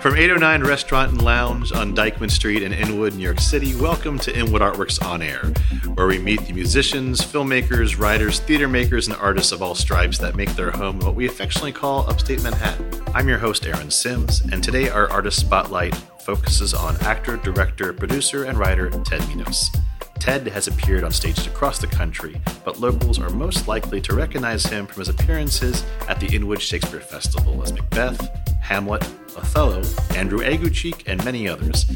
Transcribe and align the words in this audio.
From 0.00 0.16
809 0.16 0.62
Restaurant 0.66 1.12
and 1.12 1.20
Lounge 1.20 1.72
on 1.72 1.94
Dyckman 1.94 2.30
Street 2.30 2.62
in 2.62 2.72
Inwood, 2.72 3.14
New 3.14 3.22
York 3.22 3.38
City, 3.38 3.74
welcome 3.74 4.18
to 4.20 4.34
Inwood 4.34 4.62
Artworks 4.62 5.04
On 5.04 5.20
Air, 5.20 5.52
where 5.92 6.06
we 6.06 6.18
meet 6.18 6.40
the 6.46 6.54
musicians, 6.54 7.20
filmmakers, 7.20 7.98
writers, 7.98 8.40
theater 8.40 8.66
makers, 8.66 9.08
and 9.08 9.16
artists 9.18 9.52
of 9.52 9.60
all 9.60 9.74
stripes 9.74 10.16
that 10.16 10.36
make 10.36 10.54
their 10.56 10.70
home 10.70 11.00
what 11.00 11.14
we 11.14 11.26
affectionately 11.26 11.72
call 11.72 12.08
upstate 12.08 12.42
Manhattan. 12.42 12.90
I'm 13.14 13.28
your 13.28 13.36
host, 13.36 13.66
Aaron 13.66 13.90
Sims, 13.90 14.40
and 14.50 14.64
today 14.64 14.88
our 14.88 15.10
artist 15.10 15.38
spotlight 15.38 15.94
focuses 16.20 16.72
on 16.72 16.96
actor, 17.02 17.36
director, 17.36 17.92
producer, 17.92 18.44
and 18.44 18.56
writer 18.56 18.88
Ted 19.04 19.28
Minos. 19.28 19.70
Ted 20.18 20.46
has 20.48 20.66
appeared 20.66 21.04
on 21.04 21.12
stages 21.12 21.46
across 21.46 21.78
the 21.78 21.86
country, 21.86 22.40
but 22.64 22.80
locals 22.80 23.18
are 23.18 23.28
most 23.28 23.68
likely 23.68 24.00
to 24.00 24.14
recognize 24.14 24.64
him 24.64 24.86
from 24.86 25.00
his 25.00 25.10
appearances 25.10 25.84
at 26.08 26.18
the 26.20 26.34
Inwood 26.34 26.62
Shakespeare 26.62 27.00
Festival 27.00 27.62
as 27.62 27.74
Macbeth, 27.74 28.30
Hamlet, 28.62 29.06
Othello, 29.40 29.82
Andrew 30.14 30.40
Aguecheek, 30.40 31.02
and 31.06 31.24
many 31.24 31.48
others. 31.48 31.86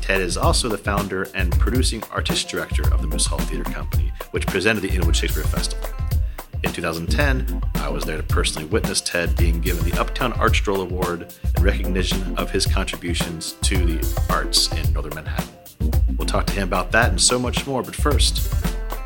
Ted 0.00 0.20
is 0.20 0.36
also 0.36 0.68
the 0.68 0.78
founder 0.78 1.28
and 1.34 1.50
producing 1.58 2.02
artist 2.10 2.48
director 2.48 2.82
of 2.92 3.00
the 3.00 3.06
Moose 3.06 3.26
Hall 3.26 3.38
Theater 3.38 3.64
Company, 3.64 4.12
which 4.32 4.46
presented 4.46 4.80
the 4.82 4.90
Inwood 4.90 5.16
Shakespeare 5.16 5.44
Festival. 5.44 5.88
In 6.62 6.72
2010, 6.72 7.62
I 7.76 7.88
was 7.88 8.04
there 8.04 8.18
to 8.18 8.22
personally 8.22 8.68
witness 8.68 9.00
Ted 9.00 9.34
being 9.36 9.60
given 9.60 9.88
the 9.88 9.98
Uptown 9.98 10.34
Art 10.34 10.54
Stroll 10.54 10.82
Award 10.82 11.34
in 11.56 11.62
recognition 11.62 12.36
of 12.36 12.50
his 12.50 12.66
contributions 12.66 13.52
to 13.62 13.76
the 13.76 14.24
arts 14.28 14.70
in 14.72 14.92
Northern 14.92 15.14
Manhattan. 15.14 15.48
We'll 16.18 16.26
talk 16.26 16.46
to 16.48 16.52
him 16.52 16.68
about 16.68 16.92
that 16.92 17.08
and 17.08 17.20
so 17.20 17.38
much 17.38 17.66
more, 17.66 17.82
but 17.82 17.96
first, 17.96 18.52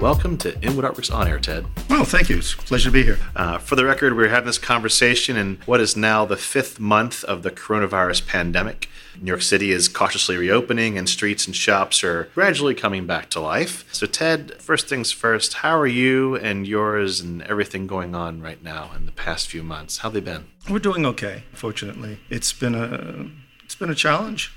Welcome 0.00 0.36
to 0.38 0.60
Inwood 0.60 0.84
Artworks 0.84 1.14
On 1.14 1.26
Air, 1.26 1.38
Ted. 1.38 1.66
Well, 1.88 2.04
thank 2.04 2.28
you. 2.28 2.38
It's 2.38 2.52
a 2.52 2.56
pleasure 2.56 2.90
to 2.90 2.92
be 2.92 3.04
here. 3.04 3.18
Uh, 3.36 3.58
for 3.58 3.76
the 3.76 3.84
record, 3.84 4.16
we're 4.16 4.28
having 4.28 4.46
this 4.46 4.58
conversation 4.58 5.36
in 5.36 5.60
what 5.66 5.80
is 5.80 5.96
now 5.96 6.24
the 6.24 6.36
fifth 6.36 6.80
month 6.80 7.22
of 7.24 7.42
the 7.42 7.50
coronavirus 7.50 8.26
pandemic. 8.26 8.88
New 9.18 9.28
York 9.28 9.40
City 9.42 9.70
is 9.70 9.88
cautiously 9.88 10.36
reopening, 10.36 10.98
and 10.98 11.08
streets 11.08 11.46
and 11.46 11.54
shops 11.54 12.02
are 12.02 12.24
gradually 12.34 12.74
coming 12.74 13.06
back 13.06 13.30
to 13.30 13.40
life. 13.40 13.84
So, 13.92 14.06
Ted, 14.06 14.60
first 14.60 14.88
things 14.88 15.12
first, 15.12 15.54
how 15.54 15.78
are 15.78 15.86
you 15.86 16.36
and 16.36 16.66
yours 16.66 17.20
and 17.20 17.42
everything 17.42 17.86
going 17.86 18.14
on 18.14 18.42
right 18.42 18.62
now 18.62 18.90
in 18.96 19.06
the 19.06 19.12
past 19.12 19.48
few 19.48 19.62
months? 19.62 19.98
How 19.98 20.08
have 20.10 20.14
they 20.14 20.20
been? 20.20 20.46
We're 20.68 20.80
doing 20.80 21.06
okay, 21.06 21.44
fortunately. 21.52 22.18
It's 22.28 22.52
been 22.52 22.74
a 22.74 23.30
it's 23.64 23.76
been 23.76 23.90
a 23.90 23.94
challenge. 23.94 24.52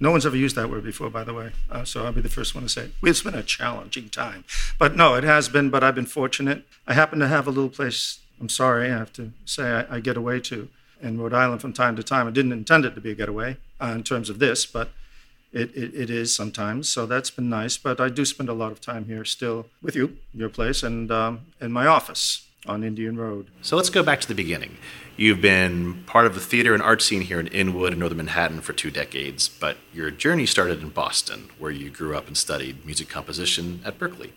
No 0.00 0.10
one's 0.10 0.26
ever 0.26 0.36
used 0.36 0.56
that 0.56 0.70
word 0.70 0.84
before, 0.84 1.10
by 1.10 1.24
the 1.24 1.34
way. 1.34 1.52
Uh, 1.70 1.84
so 1.84 2.04
I'll 2.04 2.12
be 2.12 2.20
the 2.20 2.28
first 2.28 2.54
one 2.54 2.64
to 2.64 2.68
say 2.68 2.84
it. 2.84 2.92
It's 3.02 3.22
been 3.22 3.34
a 3.34 3.42
challenging 3.42 4.08
time. 4.08 4.44
But 4.78 4.96
no, 4.96 5.14
it 5.14 5.24
has 5.24 5.48
been, 5.48 5.70
but 5.70 5.84
I've 5.84 5.94
been 5.94 6.06
fortunate. 6.06 6.64
I 6.86 6.94
happen 6.94 7.18
to 7.20 7.28
have 7.28 7.46
a 7.46 7.50
little 7.50 7.70
place, 7.70 8.18
I'm 8.40 8.48
sorry, 8.48 8.86
I 8.90 8.98
have 8.98 9.12
to 9.14 9.32
say, 9.44 9.86
I, 9.88 9.96
I 9.96 10.00
get 10.00 10.16
away 10.16 10.40
to 10.40 10.68
in 11.00 11.20
Rhode 11.20 11.34
Island 11.34 11.60
from 11.60 11.72
time 11.72 11.96
to 11.96 12.02
time. 12.02 12.26
I 12.26 12.30
didn't 12.30 12.52
intend 12.52 12.84
it 12.84 12.94
to 12.94 13.00
be 13.00 13.12
a 13.12 13.14
getaway 13.14 13.56
uh, 13.80 13.92
in 13.94 14.02
terms 14.02 14.30
of 14.30 14.38
this, 14.38 14.66
but 14.66 14.90
it, 15.52 15.70
it, 15.76 15.94
it 15.94 16.10
is 16.10 16.34
sometimes. 16.34 16.88
So 16.88 17.06
that's 17.06 17.30
been 17.30 17.48
nice. 17.48 17.76
But 17.76 18.00
I 18.00 18.08
do 18.08 18.24
spend 18.24 18.48
a 18.48 18.54
lot 18.54 18.72
of 18.72 18.80
time 18.80 19.04
here 19.04 19.24
still 19.24 19.66
with 19.82 19.94
you, 19.94 20.16
your 20.32 20.48
place, 20.48 20.82
and 20.82 21.10
um, 21.10 21.40
in 21.60 21.72
my 21.72 21.86
office 21.86 22.46
on 22.66 22.82
Indian 22.82 23.16
Road. 23.16 23.48
So 23.62 23.76
let's 23.76 23.90
go 23.90 24.02
back 24.02 24.20
to 24.20 24.28
the 24.28 24.34
beginning. 24.34 24.76
You've 25.16 25.40
been 25.40 26.02
part 26.04 26.26
of 26.26 26.34
the 26.34 26.40
theater 26.40 26.74
and 26.74 26.82
art 26.82 27.02
scene 27.02 27.22
here 27.22 27.38
in 27.38 27.46
Inwood 27.48 27.92
and 27.92 28.00
Northern 28.00 28.18
Manhattan 28.18 28.60
for 28.60 28.72
two 28.72 28.90
decades, 28.90 29.48
but 29.48 29.76
your 29.92 30.10
journey 30.10 30.46
started 30.46 30.82
in 30.82 30.88
Boston, 30.88 31.50
where 31.58 31.70
you 31.70 31.90
grew 31.90 32.16
up 32.16 32.26
and 32.26 32.36
studied 32.36 32.84
music 32.84 33.08
composition 33.08 33.80
at 33.84 33.98
Berklee. 33.98 34.32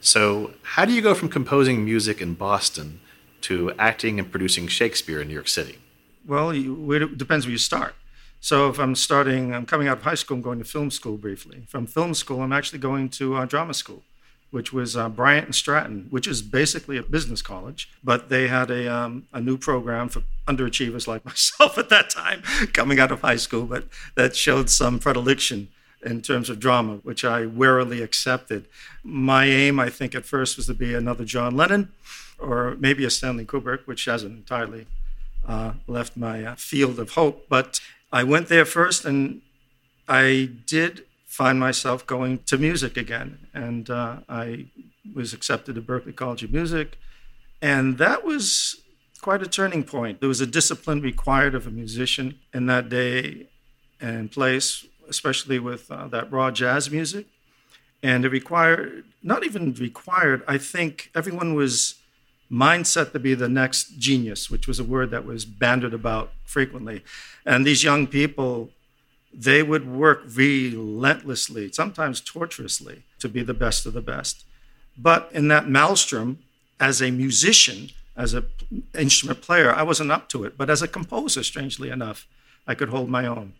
So, 0.00 0.52
how 0.62 0.84
do 0.84 0.92
you 0.92 1.00
go 1.00 1.14
from 1.14 1.30
composing 1.30 1.84
music 1.84 2.20
in 2.20 2.34
Boston 2.34 3.00
to 3.42 3.72
acting 3.78 4.18
and 4.18 4.30
producing 4.30 4.68
Shakespeare 4.68 5.22
in 5.22 5.28
New 5.28 5.34
York 5.34 5.48
City? 5.48 5.78
Well, 6.26 6.52
you, 6.52 6.92
it 6.92 7.16
depends 7.16 7.46
where 7.46 7.52
you 7.52 7.58
start. 7.58 7.94
So, 8.40 8.68
if 8.68 8.78
I'm 8.78 8.94
starting, 8.94 9.54
I'm 9.54 9.64
coming 9.64 9.88
out 9.88 9.98
of 9.98 10.02
high 10.02 10.14
school, 10.16 10.36
I'm 10.36 10.42
going 10.42 10.58
to 10.58 10.64
film 10.66 10.90
school 10.90 11.16
briefly. 11.16 11.64
From 11.68 11.86
film 11.86 12.12
school, 12.12 12.42
I'm 12.42 12.52
actually 12.52 12.80
going 12.80 13.08
to 13.10 13.36
uh, 13.36 13.46
drama 13.46 13.72
school 13.72 14.02
which 14.54 14.72
was 14.72 14.96
uh, 14.96 15.08
Bryant 15.08 15.46
and 15.46 15.54
Stratton, 15.54 16.06
which 16.10 16.28
is 16.28 16.40
basically 16.40 16.96
a 16.96 17.02
business 17.02 17.42
college, 17.42 17.90
but 18.04 18.28
they 18.28 18.46
had 18.46 18.70
a, 18.70 18.86
um, 18.86 19.26
a 19.32 19.40
new 19.40 19.58
program 19.58 20.08
for 20.08 20.22
underachievers 20.46 21.08
like 21.08 21.24
myself 21.30 21.76
at 21.76 21.88
that 21.88 22.08
time, 22.08 22.40
coming 22.72 23.00
out 23.00 23.10
of 23.10 23.20
high 23.22 23.34
school, 23.34 23.66
but 23.66 23.88
that 24.14 24.36
showed 24.36 24.70
some 24.70 25.00
predilection 25.00 25.66
in 26.04 26.22
terms 26.22 26.48
of 26.48 26.60
drama, 26.60 27.00
which 27.02 27.24
I 27.24 27.46
warily 27.46 28.00
accepted. 28.00 28.66
My 29.02 29.46
aim, 29.46 29.80
I 29.80 29.90
think, 29.90 30.14
at 30.14 30.24
first 30.24 30.56
was 30.56 30.66
to 30.66 30.74
be 30.74 30.94
another 30.94 31.24
John 31.24 31.56
Lennon 31.56 31.90
or 32.38 32.76
maybe 32.78 33.04
a 33.04 33.10
Stanley 33.10 33.44
Kubrick, 33.44 33.86
which 33.86 34.04
hasn't 34.04 34.36
entirely 34.36 34.86
uh, 35.48 35.72
left 35.88 36.16
my 36.16 36.44
uh, 36.44 36.54
field 36.54 37.00
of 37.00 37.10
hope. 37.10 37.48
But 37.48 37.80
I 38.12 38.22
went 38.22 38.46
there 38.46 38.64
first 38.64 39.04
and 39.04 39.40
I 40.06 40.50
did 40.64 41.06
find 41.34 41.58
myself 41.58 42.06
going 42.06 42.38
to 42.46 42.56
music 42.56 42.96
again. 42.96 43.48
And 43.52 43.90
uh, 43.90 44.18
I 44.28 44.66
was 45.16 45.32
accepted 45.32 45.74
to 45.74 45.82
Berklee 45.82 46.14
College 46.14 46.44
of 46.44 46.52
Music. 46.52 46.96
And 47.60 47.98
that 47.98 48.24
was 48.24 48.82
quite 49.20 49.42
a 49.42 49.48
turning 49.48 49.82
point. 49.82 50.20
There 50.20 50.28
was 50.28 50.40
a 50.40 50.46
discipline 50.46 51.00
required 51.00 51.56
of 51.56 51.66
a 51.66 51.70
musician 51.70 52.38
in 52.52 52.66
that 52.66 52.88
day 52.88 53.48
and 54.00 54.30
place, 54.30 54.86
especially 55.08 55.58
with 55.58 55.90
uh, 55.90 56.06
that 56.08 56.30
raw 56.30 56.52
jazz 56.52 56.88
music. 56.88 57.26
And 58.00 58.24
it 58.24 58.28
required, 58.28 59.02
not 59.20 59.44
even 59.44 59.74
required, 59.74 60.44
I 60.46 60.58
think 60.58 61.10
everyone 61.16 61.54
was 61.54 61.96
mindset 62.48 63.10
to 63.10 63.18
be 63.18 63.34
the 63.34 63.48
next 63.48 63.98
genius, 63.98 64.48
which 64.52 64.68
was 64.68 64.78
a 64.78 64.84
word 64.84 65.10
that 65.10 65.24
was 65.24 65.44
bandied 65.44 65.94
about 65.94 66.30
frequently. 66.44 67.02
And 67.44 67.66
these 67.66 67.82
young 67.82 68.06
people 68.06 68.70
they 69.36 69.62
would 69.62 69.86
work 69.86 70.22
relentlessly, 70.26 71.70
sometimes 71.72 72.20
torturously, 72.20 73.02
to 73.18 73.28
be 73.28 73.42
the 73.42 73.54
best 73.54 73.84
of 73.84 73.92
the 73.92 74.00
best. 74.00 74.44
But 74.96 75.28
in 75.32 75.48
that 75.48 75.68
maelstrom, 75.68 76.38
as 76.78 77.02
a 77.02 77.10
musician, 77.10 77.90
as 78.16 78.34
an 78.34 78.46
instrument 78.96 79.42
player, 79.42 79.74
I 79.74 79.82
wasn't 79.82 80.12
up 80.12 80.28
to 80.30 80.44
it. 80.44 80.56
But 80.56 80.70
as 80.70 80.82
a 80.82 80.88
composer, 80.88 81.42
strangely 81.42 81.90
enough, 81.90 82.26
I 82.66 82.74
could 82.74 82.90
hold 82.90 83.08
my 83.08 83.26
own. 83.26 83.54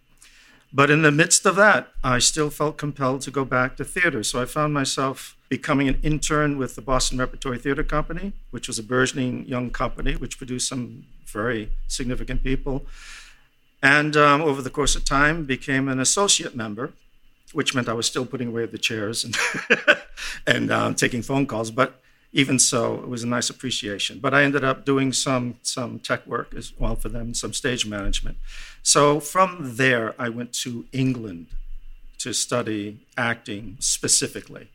But 0.73 0.91
in 0.91 1.03
the 1.03 1.13
midst 1.13 1.47
of 1.47 1.57
that, 1.57 1.89
I 2.03 2.19
still 2.19 2.51
felt 2.51 2.79
compelled 2.79 3.21
to 3.23 3.31
go 3.31 3.45
back 3.45 3.77
to 3.77 3.85
theater. 3.85 4.23
So 4.23 4.43
I 4.43 4.45
found 4.45 4.75
myself 4.75 5.37
becoming 5.49 5.89
an 5.89 6.01
intern 6.03 6.59
with 6.59 6.75
the 6.75 6.83
Boston 6.83 7.19
Repertory 7.19 7.59
Theater 7.59 7.85
Company, 7.85 8.33
which 8.51 8.67
was 8.67 8.79
a 8.79 8.83
burgeoning 8.83 9.47
young 9.47 9.71
company 9.71 10.17
which 10.17 10.39
produced 10.39 10.69
some 10.69 11.05
very 11.27 11.71
significant 11.87 12.43
people 12.43 12.87
and 13.85 14.17
um, 14.17 14.41
over 14.41 14.63
the 14.63 14.71
course 14.71 14.97
of 14.97 15.05
time 15.05 15.45
became 15.45 15.89
an 15.89 16.01
associate 16.01 16.57
member, 16.57 16.95
which 17.53 17.75
meant 17.75 17.87
I 17.87 17.93
was 17.93 18.07
still 18.07 18.25
putting 18.25 18.49
away 18.49 18.65
the 18.65 18.79
chairs 18.79 19.25
and, 19.25 19.37
and 20.47 20.73
um, 20.73 20.95
taking 20.95 21.21
phone 21.21 21.47
calls. 21.47 21.71
But 21.71 22.01
even 22.33 22.59
so, 22.59 22.95
it 22.95 23.09
was 23.09 23.23
a 23.23 23.27
nice 23.27 23.51
appreciation. 23.51 24.21
But 24.21 24.33
I 24.33 24.43
ended 24.43 24.65
up 24.65 24.87
doing 24.87 25.13
some 25.13 25.57
some 25.63 25.99
tech 25.99 26.27
work 26.27 26.55
as 26.55 26.73
well 26.79 26.97
for 26.97 27.11
them, 27.11 27.35
some 27.35 27.53
stage 27.53 27.85
management. 27.85 28.39
So 28.83 29.21
from 29.21 29.77
there, 29.77 30.15
I 30.19 30.31
went 30.31 30.55
to 30.65 30.87
England 30.93 31.49
to 32.21 32.33
study 32.33 33.01
acting 33.19 33.77
specifically. 33.81 34.69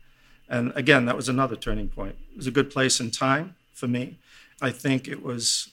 And 0.48 0.72
again, 0.76 1.06
that 1.06 1.16
was 1.16 1.28
another 1.28 1.56
turning 1.56 1.88
point. 1.88 2.14
It 2.30 2.36
was 2.36 2.46
a 2.46 2.52
good 2.52 2.70
place 2.70 3.00
and 3.00 3.12
time 3.12 3.56
for 3.74 3.88
me. 3.88 4.18
I 4.62 4.70
think 4.70 5.08
it 5.08 5.20
was 5.24 5.68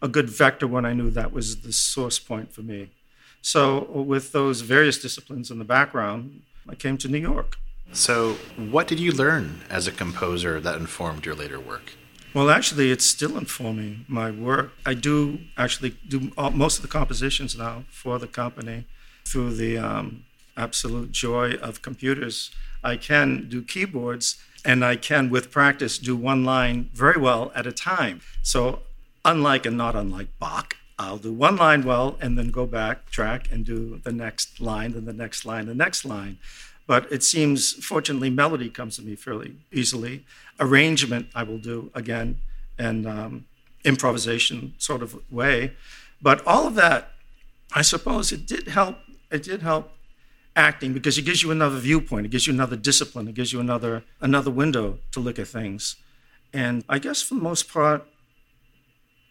a 0.00 0.08
good 0.08 0.30
vector 0.30 0.66
when 0.66 0.84
I 0.84 0.92
knew 0.92 1.10
that 1.10 1.32
was 1.32 1.62
the 1.62 1.72
source 1.72 2.18
point 2.18 2.52
for 2.52 2.62
me. 2.62 2.90
So, 3.40 3.84
with 3.84 4.32
those 4.32 4.62
various 4.62 4.98
disciplines 5.00 5.50
in 5.50 5.58
the 5.58 5.64
background, 5.64 6.42
I 6.68 6.74
came 6.74 6.98
to 6.98 7.08
New 7.08 7.18
York. 7.18 7.56
So, 7.92 8.34
what 8.56 8.86
did 8.86 9.00
you 9.00 9.12
learn 9.12 9.60
as 9.70 9.86
a 9.86 9.92
composer 9.92 10.60
that 10.60 10.76
informed 10.76 11.24
your 11.24 11.34
later 11.34 11.60
work? 11.60 11.92
Well, 12.34 12.50
actually, 12.50 12.90
it's 12.90 13.06
still 13.06 13.38
informing 13.38 14.04
my 14.06 14.30
work. 14.30 14.72
I 14.84 14.94
do 14.94 15.38
actually 15.56 15.96
do 16.06 16.30
all, 16.36 16.50
most 16.50 16.76
of 16.76 16.82
the 16.82 16.88
compositions 16.88 17.56
now 17.56 17.84
for 17.90 18.18
the 18.18 18.26
company 18.26 18.84
through 19.24 19.54
the 19.54 19.78
um, 19.78 20.24
absolute 20.56 21.10
joy 21.10 21.54
of 21.54 21.80
computers. 21.80 22.50
I 22.84 22.96
can 22.96 23.48
do 23.48 23.62
keyboards 23.62 24.36
and 24.64 24.84
I 24.84 24.96
can, 24.96 25.30
with 25.30 25.50
practice, 25.50 25.98
do 25.98 26.16
one 26.16 26.44
line 26.44 26.90
very 26.92 27.18
well 27.18 27.50
at 27.54 27.66
a 27.66 27.72
time. 27.72 28.20
So 28.42 28.82
unlike 29.28 29.66
and 29.66 29.76
not 29.76 29.94
unlike 29.94 30.28
Bach, 30.38 30.76
I'll 30.98 31.18
do 31.18 31.32
one 31.32 31.56
line 31.56 31.82
well 31.84 32.16
and 32.20 32.36
then 32.36 32.50
go 32.50 32.66
back, 32.66 33.10
track, 33.10 33.52
and 33.52 33.64
do 33.64 34.00
the 34.02 34.12
next 34.12 34.60
line, 34.60 34.92
then 34.92 35.04
the 35.04 35.12
next 35.12 35.44
line, 35.44 35.66
the 35.66 35.74
next 35.74 36.04
line. 36.04 36.38
But 36.86 37.12
it 37.12 37.22
seems, 37.22 37.72
fortunately, 37.84 38.30
melody 38.30 38.70
comes 38.70 38.96
to 38.96 39.02
me 39.02 39.14
fairly 39.14 39.56
easily. 39.70 40.24
Arrangement, 40.58 41.28
I 41.34 41.42
will 41.42 41.58
do 41.58 41.90
again, 41.94 42.38
and 42.78 43.06
um, 43.06 43.44
improvisation 43.84 44.74
sort 44.78 45.02
of 45.02 45.10
way. 45.30 45.72
But 46.20 46.44
all 46.46 46.66
of 46.66 46.74
that, 46.76 47.12
I 47.74 47.82
suppose, 47.82 48.32
it 48.32 48.46
did 48.46 48.68
help. 48.68 48.96
It 49.30 49.42
did 49.42 49.60
help 49.62 49.92
acting 50.56 50.94
because 50.94 51.18
it 51.18 51.22
gives 51.22 51.42
you 51.42 51.50
another 51.50 51.78
viewpoint. 51.78 52.26
It 52.26 52.30
gives 52.30 52.46
you 52.46 52.54
another 52.54 52.76
discipline. 52.76 53.28
It 53.28 53.34
gives 53.34 53.52
you 53.52 53.60
another 53.60 54.04
another 54.20 54.50
window 54.50 54.98
to 55.12 55.20
look 55.20 55.38
at 55.38 55.48
things. 55.48 55.96
And 56.52 56.82
I 56.88 56.98
guess 56.98 57.22
for 57.22 57.34
the 57.34 57.42
most 57.42 57.70
part, 57.70 58.06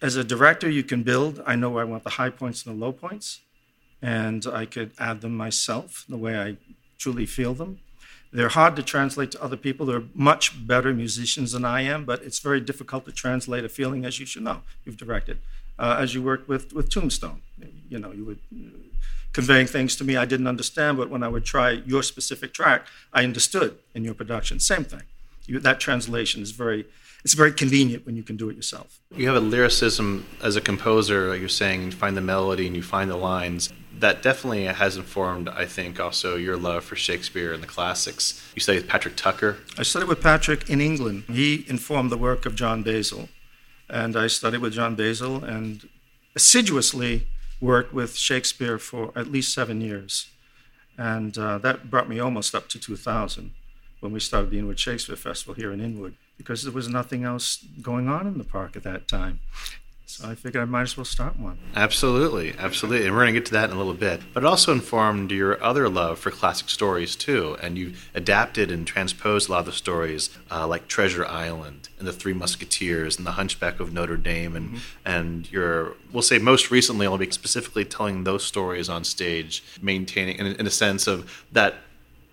as 0.02 0.16
a 0.16 0.24
director, 0.24 0.70
you 0.70 0.84
can 0.84 1.04
build. 1.04 1.42
I 1.46 1.56
know 1.56 1.78
I 1.78 1.84
want 1.84 2.04
the 2.04 2.12
high 2.12 2.30
points 2.30 2.66
and 2.66 2.76
the 2.76 2.86
low 2.86 2.92
points. 2.92 3.42
and 4.02 4.46
I 4.46 4.66
could 4.66 4.92
add 5.00 5.22
them 5.22 5.36
myself 5.36 6.06
the 6.08 6.18
way 6.18 6.38
I 6.38 6.58
truly 6.98 7.26
feel 7.26 7.54
them. 7.54 7.80
They're 8.32 8.50
hard 8.50 8.76
to 8.76 8.84
translate 8.84 9.32
to 9.32 9.42
other 9.42 9.58
people. 9.58 9.86
They're 9.86 10.04
much 10.14 10.68
better 10.68 10.94
musicians 10.94 11.54
than 11.54 11.66
I 11.66 11.82
am, 11.82 12.06
but 12.06 12.22
it's 12.24 12.40
very 12.40 12.60
difficult 12.60 13.06
to 13.06 13.12
translate 13.12 13.64
a 13.64 13.70
feeling, 13.70 14.06
as 14.06 14.20
you 14.20 14.26
should 14.26 14.44
know. 14.44 14.62
You've 14.84 14.98
directed, 14.98 15.40
uh, 15.80 15.98
as 16.00 16.14
you 16.14 16.22
worked 16.22 16.48
with 16.48 16.74
with 16.74 16.90
Tombstone. 16.90 17.42
You 17.90 18.00
know, 18.00 18.12
you 18.12 18.26
would 18.26 18.40
uh, 18.54 18.78
conveying 19.34 19.68
things 19.68 19.96
to 19.96 20.04
me 20.04 20.18
I 20.18 20.26
didn't 20.26 20.48
understand, 20.48 20.98
but 20.98 21.10
when 21.10 21.24
I 21.24 21.30
would 21.30 21.46
try 21.46 21.72
your 21.72 22.04
specific 22.04 22.54
track, 22.54 22.86
I 23.14 23.24
understood 23.24 23.78
in 23.96 24.04
your 24.04 24.14
production. 24.14 24.60
Same 24.60 24.84
thing. 24.84 25.04
You, 25.46 25.60
that 25.60 25.80
translation 25.80 26.42
is 26.42 26.52
very 26.52 26.86
it's 27.24 27.34
very 27.34 27.52
convenient 27.52 28.06
when 28.06 28.16
you 28.16 28.24
can 28.24 28.38
do 28.38 28.50
it 28.50 28.56
yourself. 28.56 29.00
You 29.16 29.28
have 29.28 29.36
a 29.36 29.42
lyricism 29.42 30.26
as 30.42 30.56
a 30.56 30.62
composer, 30.62 31.30
like 31.30 31.40
you're 31.40 31.50
saying, 31.50 31.84
you 31.84 31.92
find 31.92 32.16
the 32.16 32.22
melody 32.22 32.68
and 32.68 32.76
you 32.76 32.84
find 32.84 33.10
the 33.10 33.18
lines. 33.18 33.74
That 34.00 34.22
definitely 34.22 34.66
has 34.66 34.96
informed, 34.96 35.50
I 35.50 35.66
think, 35.66 36.00
also 36.00 36.36
your 36.36 36.56
love 36.56 36.84
for 36.84 36.96
Shakespeare 36.96 37.52
and 37.52 37.64
the 37.64 37.68
classics. 37.68 38.50
You 38.56 38.62
studied 38.62 38.84
with 38.84 38.90
Patrick 38.90 39.16
Tucker. 39.16 39.58
I 39.78 39.84
studied 39.84 40.08
with 40.08 40.22
Patrick 40.22 40.70
in 40.70 40.80
England. 40.80 41.24
He 41.28 41.66
informed 41.68 42.12
the 42.12 42.18
work 42.18 42.46
of 42.46 42.56
John 42.56 42.84
Basil. 42.84 43.30
And 43.90 44.16
I 44.16 44.28
studied 44.28 44.60
with 44.60 44.74
John 44.74 44.96
Basil 44.96 45.44
and 45.44 45.90
assiduously 46.36 47.28
worked 47.60 47.94
with 47.94 48.16
Shakespeare 48.16 48.78
for 48.78 49.12
at 49.16 49.32
least 49.32 49.54
seven 49.54 49.82
years. 49.82 50.28
And 50.98 51.36
uh, 51.38 51.58
that 51.60 51.90
brought 51.90 52.08
me 52.08 52.20
almost 52.20 52.54
up 52.54 52.70
to 52.70 52.80
2000 52.80 53.52
when 54.00 54.12
we 54.12 54.20
started 54.20 54.52
the 54.52 54.60
Inwood 54.60 54.80
Shakespeare 54.80 55.16
Festival 55.16 55.56
here 55.56 55.72
in 55.72 55.82
Inwood 55.82 56.16
because 56.38 56.64
there 56.64 56.74
was 56.74 56.88
nothing 56.88 57.24
else 57.24 57.66
going 57.82 58.08
on 58.08 58.28
in 58.28 58.38
the 58.38 58.44
park 58.44 58.76
at 58.76 58.84
that 58.84 59.08
time. 59.08 59.40
So 60.10 60.30
I 60.30 60.36
figured 60.36 60.64
I 60.64 60.66
might 60.66 60.84
as 60.84 60.96
well 60.96 61.04
start 61.04 61.38
one. 61.38 61.58
Absolutely, 61.76 62.56
absolutely. 62.58 63.06
And 63.06 63.14
we're 63.14 63.24
going 63.24 63.34
to 63.34 63.40
get 63.42 63.46
to 63.48 63.52
that 63.52 63.70
in 63.70 63.76
a 63.76 63.78
little 63.78 63.94
bit. 63.94 64.22
But 64.34 64.44
it 64.44 64.46
also 64.46 64.72
informed 64.72 65.32
your 65.32 65.62
other 65.62 65.90
love 65.90 66.18
for 66.18 66.32
classic 66.32 66.70
stories, 66.70 67.14
too. 67.18 67.58
And 67.62 67.78
you 67.78 67.94
adapted 68.16 68.72
and 68.72 68.88
transposed 68.88 69.50
a 69.50 69.52
lot 69.52 69.60
of 69.60 69.66
the 69.66 69.74
stories, 69.74 70.30
uh, 70.50 70.66
like 70.66 70.88
Treasure 70.88 71.26
Island 71.26 71.90
and 72.00 72.08
The 72.08 72.14
Three 72.14 72.32
Musketeers 72.32 73.18
and 73.18 73.28
The 73.28 73.32
Hunchback 73.32 73.82
of 73.82 73.92
Notre 73.92 74.16
Dame. 74.16 74.56
And, 74.56 74.70
mm-hmm. 74.70 74.78
and 75.06 75.52
you're, 75.52 75.98
we'll 76.14 76.24
say 76.24 76.38
most 76.38 76.72
recently, 76.72 77.06
I'll 77.06 77.18
be 77.18 77.30
specifically 77.30 77.84
telling 77.84 78.24
those 78.24 78.46
stories 78.46 78.88
on 78.88 79.04
stage, 79.04 79.62
maintaining, 79.82 80.38
in, 80.38 80.46
in 80.48 80.66
a 80.66 80.72
sense 80.72 81.08
of 81.08 81.46
that 81.52 81.76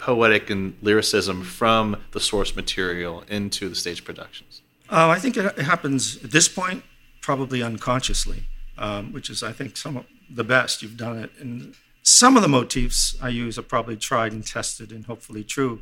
poetic 0.05 0.51
and 0.51 0.77
lyricism 0.83 1.43
from 1.43 1.97
the 2.11 2.21
source 2.21 2.55
material 2.55 3.25
into 3.27 3.71
the 3.71 3.75
stage 3.75 4.05
productions? 4.05 4.61
Uh, 4.91 5.09
I 5.09 5.19
think 5.19 5.39
it 5.39 5.59
happens 5.59 6.23
at 6.23 6.31
this 6.31 6.47
point 6.47 6.85
probably 7.23 7.62
unconsciously, 7.62 8.43
um, 8.77 9.15
which 9.15 9.31
is, 9.31 9.43
I 9.43 9.53
think, 9.53 9.79
some 9.79 9.97
of 9.97 10.05
the 10.29 10.45
best. 10.45 10.83
You've 10.83 10.99
done 10.99 11.19
it. 11.19 11.31
And 11.41 11.75
some 12.03 12.37
of 12.37 12.43
the 12.43 12.49
motifs 12.49 13.17
I 13.23 13.31
use 13.31 13.59
are 13.59 13.62
probably 13.62 13.97
tried 13.97 14.33
and 14.33 14.47
tested 14.47 14.93
and 14.93 15.06
hopefully 15.06 15.43
true. 15.43 15.81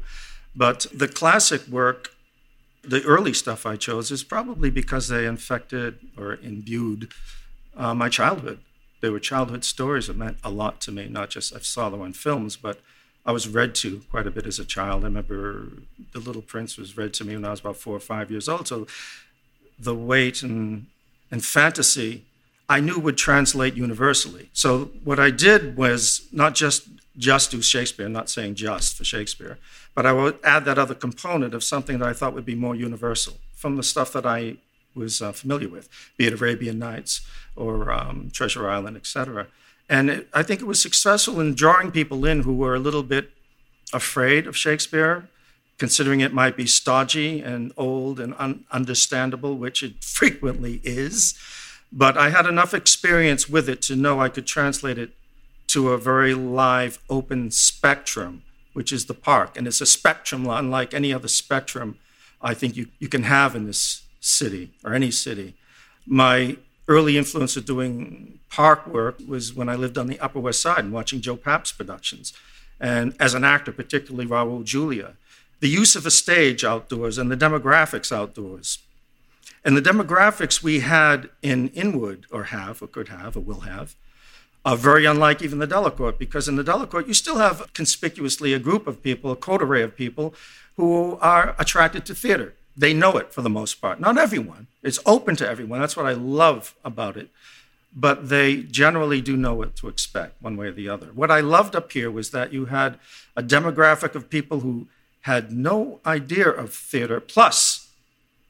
But 0.54 0.86
the 0.94 1.08
classic 1.08 1.66
work, 1.66 2.14
the 2.84 3.02
early 3.02 3.32
stuff 3.32 3.66
I 3.66 3.74
chose, 3.74 4.12
is 4.12 4.22
probably 4.22 4.70
because 4.70 5.08
they 5.08 5.26
infected 5.26 5.98
or 6.16 6.34
imbued 6.34 7.10
uh, 7.76 7.92
my 7.92 8.08
childhood. 8.08 8.60
They 9.00 9.10
were 9.10 9.18
childhood 9.18 9.64
stories 9.64 10.06
that 10.06 10.16
meant 10.16 10.36
a 10.44 10.50
lot 10.50 10.80
to 10.82 10.92
me, 10.92 11.08
not 11.08 11.30
just 11.30 11.56
I 11.56 11.58
saw 11.58 11.90
them 11.90 12.02
on 12.02 12.12
films, 12.12 12.56
but 12.56 12.78
I 13.24 13.32
was 13.32 13.48
read 13.48 13.74
to 13.76 14.02
quite 14.10 14.26
a 14.26 14.30
bit 14.30 14.46
as 14.46 14.58
a 14.58 14.64
child. 14.64 15.04
I 15.04 15.06
remember 15.06 15.68
The 16.12 16.18
Little 16.18 16.42
Prince 16.42 16.76
was 16.76 16.96
read 16.96 17.14
to 17.14 17.24
me 17.24 17.34
when 17.34 17.44
I 17.44 17.50
was 17.50 17.60
about 17.60 17.76
four 17.76 17.96
or 17.96 18.00
five 18.00 18.30
years 18.30 18.48
old. 18.48 18.68
So 18.68 18.86
the 19.78 19.94
weight 19.94 20.42
and, 20.42 20.86
and 21.30 21.44
fantasy 21.44 22.24
I 22.68 22.80
knew 22.80 22.98
would 22.98 23.18
translate 23.18 23.74
universally. 23.74 24.48
So 24.52 24.86
what 25.04 25.18
I 25.18 25.30
did 25.30 25.76
was 25.76 26.26
not 26.32 26.54
just 26.54 26.88
just 27.18 27.50
do 27.50 27.60
Shakespeare, 27.60 28.06
I'm 28.06 28.12
not 28.12 28.30
saying 28.30 28.54
just 28.54 28.96
for 28.96 29.04
Shakespeare, 29.04 29.58
but 29.94 30.06
I 30.06 30.14
would 30.14 30.38
add 30.42 30.64
that 30.64 30.78
other 30.78 30.94
component 30.94 31.52
of 31.52 31.62
something 31.62 31.98
that 31.98 32.08
I 32.08 32.14
thought 32.14 32.32
would 32.32 32.46
be 32.46 32.54
more 32.54 32.74
universal 32.74 33.34
from 33.54 33.76
the 33.76 33.82
stuff 33.82 34.14
that 34.14 34.24
I 34.24 34.56
was 34.94 35.20
uh, 35.20 35.32
familiar 35.32 35.68
with, 35.68 35.90
be 36.16 36.26
it 36.26 36.32
Arabian 36.32 36.78
Nights 36.78 37.20
or 37.54 37.92
um, 37.92 38.30
Treasure 38.32 38.66
Island, 38.66 38.96
etc. 38.96 39.48
And 39.92 40.08
it, 40.08 40.28
I 40.32 40.42
think 40.42 40.62
it 40.62 40.64
was 40.64 40.80
successful 40.80 41.38
in 41.38 41.54
drawing 41.54 41.90
people 41.90 42.24
in 42.24 42.44
who 42.44 42.54
were 42.54 42.74
a 42.74 42.78
little 42.78 43.02
bit 43.02 43.30
afraid 43.92 44.46
of 44.46 44.56
Shakespeare, 44.56 45.28
considering 45.76 46.20
it 46.20 46.32
might 46.32 46.56
be 46.56 46.64
stodgy 46.66 47.42
and 47.42 47.74
old 47.76 48.18
and 48.18 48.34
un- 48.38 48.64
understandable, 48.70 49.54
which 49.54 49.82
it 49.82 50.02
frequently 50.18 50.80
is. 50.82 51.38
But 51.92 52.16
I 52.16 52.30
had 52.30 52.46
enough 52.46 52.72
experience 52.72 53.50
with 53.50 53.68
it 53.68 53.82
to 53.82 53.94
know 53.94 54.18
I 54.18 54.30
could 54.30 54.46
translate 54.46 54.96
it 54.96 55.10
to 55.68 55.90
a 55.90 55.98
very 55.98 56.32
live, 56.32 56.98
open 57.10 57.50
spectrum, 57.50 58.44
which 58.72 58.94
is 58.94 59.04
the 59.04 59.14
park. 59.14 59.58
And 59.58 59.66
it's 59.66 59.82
a 59.82 59.86
spectrum 59.86 60.48
unlike 60.48 60.94
any 60.94 61.12
other 61.12 61.28
spectrum 61.28 61.98
I 62.40 62.54
think 62.54 62.78
you, 62.78 62.86
you 62.98 63.08
can 63.08 63.24
have 63.24 63.54
in 63.54 63.66
this 63.66 64.04
city 64.20 64.72
or 64.82 64.94
any 64.94 65.10
city. 65.10 65.54
My 66.06 66.56
early 66.88 67.16
influence 67.16 67.56
of 67.56 67.64
doing 67.64 68.40
park 68.50 68.86
work 68.86 69.18
was 69.26 69.54
when 69.54 69.68
I 69.68 69.76
lived 69.76 69.96
on 69.96 70.06
the 70.06 70.20
Upper 70.20 70.40
West 70.40 70.60
Side 70.60 70.80
and 70.80 70.92
watching 70.92 71.20
Joe 71.20 71.36
Papp's 71.36 71.72
productions. 71.72 72.32
And 72.80 73.14
as 73.20 73.34
an 73.34 73.44
actor, 73.44 73.72
particularly 73.72 74.28
Raul 74.28 74.64
Julia, 74.64 75.14
the 75.60 75.68
use 75.68 75.94
of 75.94 76.04
a 76.04 76.10
stage 76.10 76.64
outdoors 76.64 77.18
and 77.18 77.30
the 77.30 77.36
demographics 77.36 78.10
outdoors. 78.10 78.78
And 79.64 79.76
the 79.76 79.82
demographics 79.82 80.62
we 80.62 80.80
had 80.80 81.30
in 81.40 81.68
Inwood, 81.68 82.26
or 82.32 82.44
have, 82.44 82.82
or 82.82 82.88
could 82.88 83.08
have, 83.08 83.36
or 83.36 83.40
will 83.40 83.60
have, 83.60 83.94
are 84.64 84.76
very 84.76 85.04
unlike 85.04 85.40
even 85.40 85.60
the 85.60 85.66
Delacorte, 85.66 86.18
because 86.18 86.48
in 86.48 86.56
the 86.56 86.64
Delacorte, 86.64 87.06
you 87.06 87.14
still 87.14 87.38
have 87.38 87.72
conspicuously 87.72 88.52
a 88.52 88.58
group 88.58 88.88
of 88.88 89.02
people, 89.02 89.30
a 89.30 89.36
coterie 89.36 89.82
of 89.82 89.96
people, 89.96 90.34
who 90.76 91.16
are 91.20 91.54
attracted 91.58 92.04
to 92.06 92.14
theater. 92.14 92.54
They 92.76 92.94
know 92.94 93.16
it 93.16 93.32
for 93.32 93.42
the 93.42 93.50
most 93.50 93.80
part. 93.80 94.00
Not 94.00 94.16
everyone. 94.16 94.66
It's 94.82 94.98
open 95.04 95.36
to 95.36 95.48
everyone. 95.48 95.80
That's 95.80 95.96
what 95.96 96.06
I 96.06 96.12
love 96.12 96.74
about 96.84 97.16
it. 97.16 97.30
But 97.94 98.30
they 98.30 98.62
generally 98.62 99.20
do 99.20 99.36
know 99.36 99.54
what 99.54 99.76
to 99.76 99.88
expect, 99.88 100.40
one 100.40 100.56
way 100.56 100.68
or 100.68 100.72
the 100.72 100.88
other. 100.88 101.08
What 101.08 101.30
I 101.30 101.40
loved 101.40 101.76
up 101.76 101.92
here 101.92 102.10
was 102.10 102.30
that 102.30 102.52
you 102.52 102.66
had 102.66 102.98
a 103.36 103.42
demographic 103.42 104.14
of 104.14 104.30
people 104.30 104.60
who 104.60 104.86
had 105.22 105.52
no 105.52 106.00
idea 106.06 106.48
of 106.48 106.72
theater, 106.72 107.20
plus 107.20 107.90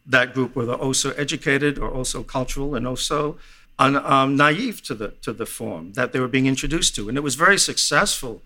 that 0.07 0.33
group 0.33 0.55
were 0.55 0.73
also 0.73 1.11
educated 1.13 1.79
or 1.79 1.91
also 1.91 2.23
cultural 2.23 2.75
and 2.75 2.87
also 2.87 3.37
un, 3.79 3.97
um, 3.97 4.37
naive 4.37 4.83
to 4.85 4.95
the, 4.95 5.09
to 5.23 5.33
the 5.33 5.47
form 5.47 5.93
that 5.95 6.13
they 6.13 6.21
were 6.21 6.29
being 6.29 6.47
introduced 6.47 6.95
to. 6.95 7.09
And 7.09 7.19
it 7.19 7.23
was 7.23 7.35
very 7.35 7.59
successful, 7.59 8.43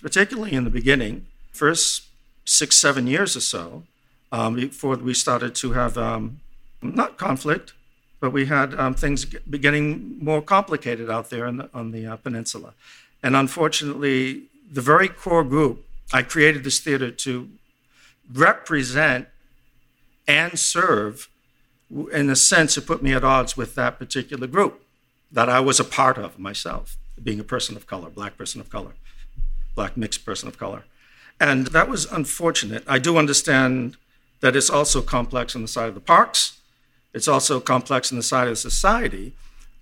particularly 0.00 0.52
in 0.52 0.64
the 0.64 0.70
beginning, 0.70 1.26
first 1.52 2.04
six, 2.44 2.76
seven 2.76 3.06
years 3.06 3.36
or 3.36 3.40
so 3.40 3.84
um, 4.34 4.56
before 4.56 4.96
we 4.96 5.14
started 5.14 5.54
to 5.54 5.72
have 5.72 5.96
um, 5.96 6.40
not 6.82 7.16
conflict, 7.16 7.72
but 8.18 8.30
we 8.30 8.46
had 8.46 8.74
um, 8.74 8.94
things 8.94 9.24
getting 9.24 10.18
more 10.18 10.42
complicated 10.42 11.08
out 11.08 11.30
there 11.30 11.46
the, 11.52 11.70
on 11.72 11.92
the 11.92 12.04
uh, 12.04 12.16
peninsula. 12.16 12.74
And 13.22 13.36
unfortunately, 13.36 14.18
the 14.78 14.80
very 14.80 15.08
core 15.08 15.44
group, 15.44 15.84
I 16.12 16.22
created 16.22 16.64
this 16.64 16.80
theater 16.80 17.12
to 17.12 17.48
represent 18.32 19.28
and 20.26 20.58
serve, 20.58 21.28
in 22.12 22.28
a 22.28 22.36
sense, 22.36 22.76
it 22.76 22.86
put 22.86 23.04
me 23.04 23.12
at 23.12 23.22
odds 23.22 23.56
with 23.56 23.76
that 23.76 24.00
particular 24.00 24.48
group 24.48 24.82
that 25.30 25.48
I 25.48 25.60
was 25.60 25.78
a 25.78 25.84
part 25.84 26.18
of 26.18 26.40
myself, 26.40 26.96
being 27.22 27.38
a 27.38 27.44
person 27.44 27.76
of 27.76 27.86
color, 27.86 28.10
black 28.10 28.36
person 28.36 28.60
of 28.60 28.68
color, 28.68 28.94
black 29.76 29.96
mixed 29.96 30.24
person 30.24 30.48
of 30.48 30.58
color. 30.58 30.82
And 31.38 31.68
that 31.68 31.88
was 31.88 32.10
unfortunate. 32.10 32.82
I 32.88 32.98
do 32.98 33.16
understand 33.16 33.96
that 34.40 34.56
it's 34.56 34.70
also 34.70 35.00
complex 35.02 35.54
on 35.56 35.62
the 35.62 35.68
side 35.68 35.88
of 35.88 35.94
the 35.94 36.00
parks. 36.00 36.58
It's 37.12 37.28
also 37.28 37.60
complex 37.60 38.12
on 38.12 38.16
the 38.16 38.22
side 38.22 38.48
of 38.48 38.58
society. 38.58 39.34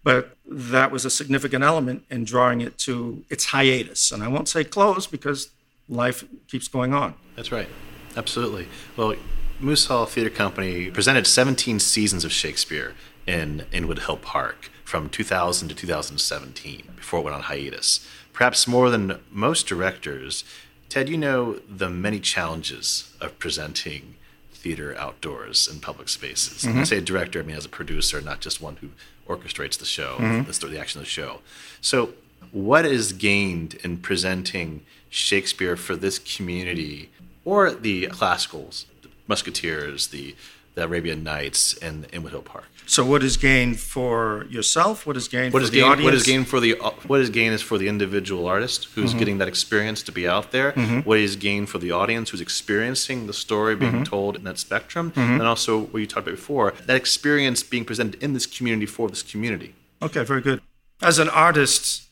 But 0.04 0.36
that 0.46 0.90
was 0.90 1.04
a 1.04 1.10
significant 1.10 1.62
element 1.62 2.04
in 2.10 2.24
drawing 2.24 2.60
it 2.60 2.76
to 2.78 3.24
its 3.30 3.46
hiatus. 3.46 4.10
And 4.10 4.22
I 4.22 4.28
won't 4.28 4.48
say 4.48 4.64
close 4.64 5.06
because 5.06 5.50
life 5.88 6.24
keeps 6.48 6.68
going 6.68 6.92
on. 6.92 7.14
That's 7.36 7.52
right. 7.52 7.68
Absolutely. 8.16 8.68
Well, 8.96 9.14
Moose 9.60 9.86
Hall 9.86 10.06
Theater 10.06 10.30
Company 10.30 10.90
presented 10.90 11.26
17 11.26 11.78
seasons 11.78 12.24
of 12.24 12.32
Shakespeare 12.32 12.94
in 13.26 13.64
Inwood 13.72 14.00
Hill 14.00 14.16
Park 14.16 14.70
from 14.84 15.08
2000 15.08 15.68
to 15.68 15.74
2017 15.74 16.82
before 16.96 17.20
it 17.20 17.22
went 17.22 17.36
on 17.36 17.42
hiatus. 17.42 18.06
Perhaps 18.32 18.66
more 18.66 18.90
than 18.90 19.20
most 19.30 19.66
directors, 19.66 20.42
Ted, 20.88 21.08
you 21.08 21.16
know 21.16 21.60
the 21.68 21.88
many 21.88 22.18
challenges 22.18 23.14
of 23.20 23.38
presenting 23.38 24.16
theater 24.62 24.96
outdoors 24.96 25.68
in 25.68 25.80
public 25.80 26.08
spaces. 26.08 26.62
Mm-hmm. 26.62 26.80
I 26.80 26.84
say 26.84 27.00
director, 27.00 27.40
I 27.40 27.42
mean 27.42 27.56
as 27.56 27.64
a 27.64 27.68
producer, 27.68 28.20
not 28.20 28.40
just 28.40 28.60
one 28.60 28.76
who 28.76 28.90
orchestrates 29.28 29.78
the 29.78 29.84
show, 29.84 30.16
mm-hmm. 30.18 30.50
the, 30.50 30.66
the 30.66 30.80
action 30.80 31.00
of 31.00 31.06
the 31.06 31.10
show. 31.10 31.40
So, 31.80 32.14
what 32.52 32.84
is 32.84 33.12
gained 33.12 33.74
in 33.82 33.98
presenting 33.98 34.84
Shakespeare 35.08 35.76
for 35.76 35.96
this 35.96 36.18
community 36.18 37.10
or 37.44 37.70
the 37.70 38.06
classicals, 38.08 38.86
the 39.02 39.08
Musketeers, 39.26 40.08
the 40.08 40.34
the 40.74 40.84
Arabian 40.84 41.22
Nights 41.22 41.74
and 41.78 42.06
Inwood 42.12 42.32
Hill 42.32 42.42
Park. 42.42 42.64
So, 42.86 43.04
what 43.04 43.22
is 43.22 43.36
gained 43.36 43.78
for 43.78 44.46
yourself? 44.50 45.06
What 45.06 45.16
is 45.16 45.28
gained 45.28 45.52
What 45.54 45.60
for 45.60 45.64
is 45.64 45.70
the 45.70 45.80
gain? 45.80 45.90
audience? 45.90 46.04
What 46.04 46.14
is 46.14 46.22
gain 46.24 46.44
for 46.44 46.58
the 46.60 46.72
what 47.06 47.20
is 47.20 47.30
gain 47.30 47.52
is 47.52 47.62
for 47.62 47.78
the 47.78 47.88
individual 47.88 48.46
artist 48.46 48.88
who's 48.94 49.10
Mm-hmm. 49.10 49.18
getting 49.18 49.38
that 49.38 49.48
experience 49.48 50.02
to 50.04 50.12
be 50.12 50.26
out 50.26 50.50
there. 50.50 50.72
What 51.04 51.18
is 51.18 51.36
gain 51.36 51.66
for 51.66 51.78
the 51.78 51.92
audience 51.92 52.30
who's 52.30 52.40
experiencing 52.40 53.26
the 53.28 53.32
story 53.32 53.76
being 53.76 53.92
Mm-hmm. 53.92 54.02
told 54.04 54.36
in 54.36 54.44
that 54.44 54.58
spectrum, 54.58 55.12
and 55.16 55.42
also 55.42 55.78
what 55.90 56.00
you 56.00 56.06
talked 56.06 56.26
about 56.26 56.36
before, 56.36 56.74
that 56.86 56.96
experience 56.96 57.62
being 57.62 57.84
presented 57.84 58.22
in 58.22 58.32
this 58.32 58.46
community 58.46 58.86
for 58.86 59.08
this 59.08 59.22
community. 59.22 59.74
Okay, 60.00 60.24
very 60.24 60.40
good. 60.40 60.60
As 61.00 61.18
an 61.18 61.28
artist, 61.28 62.02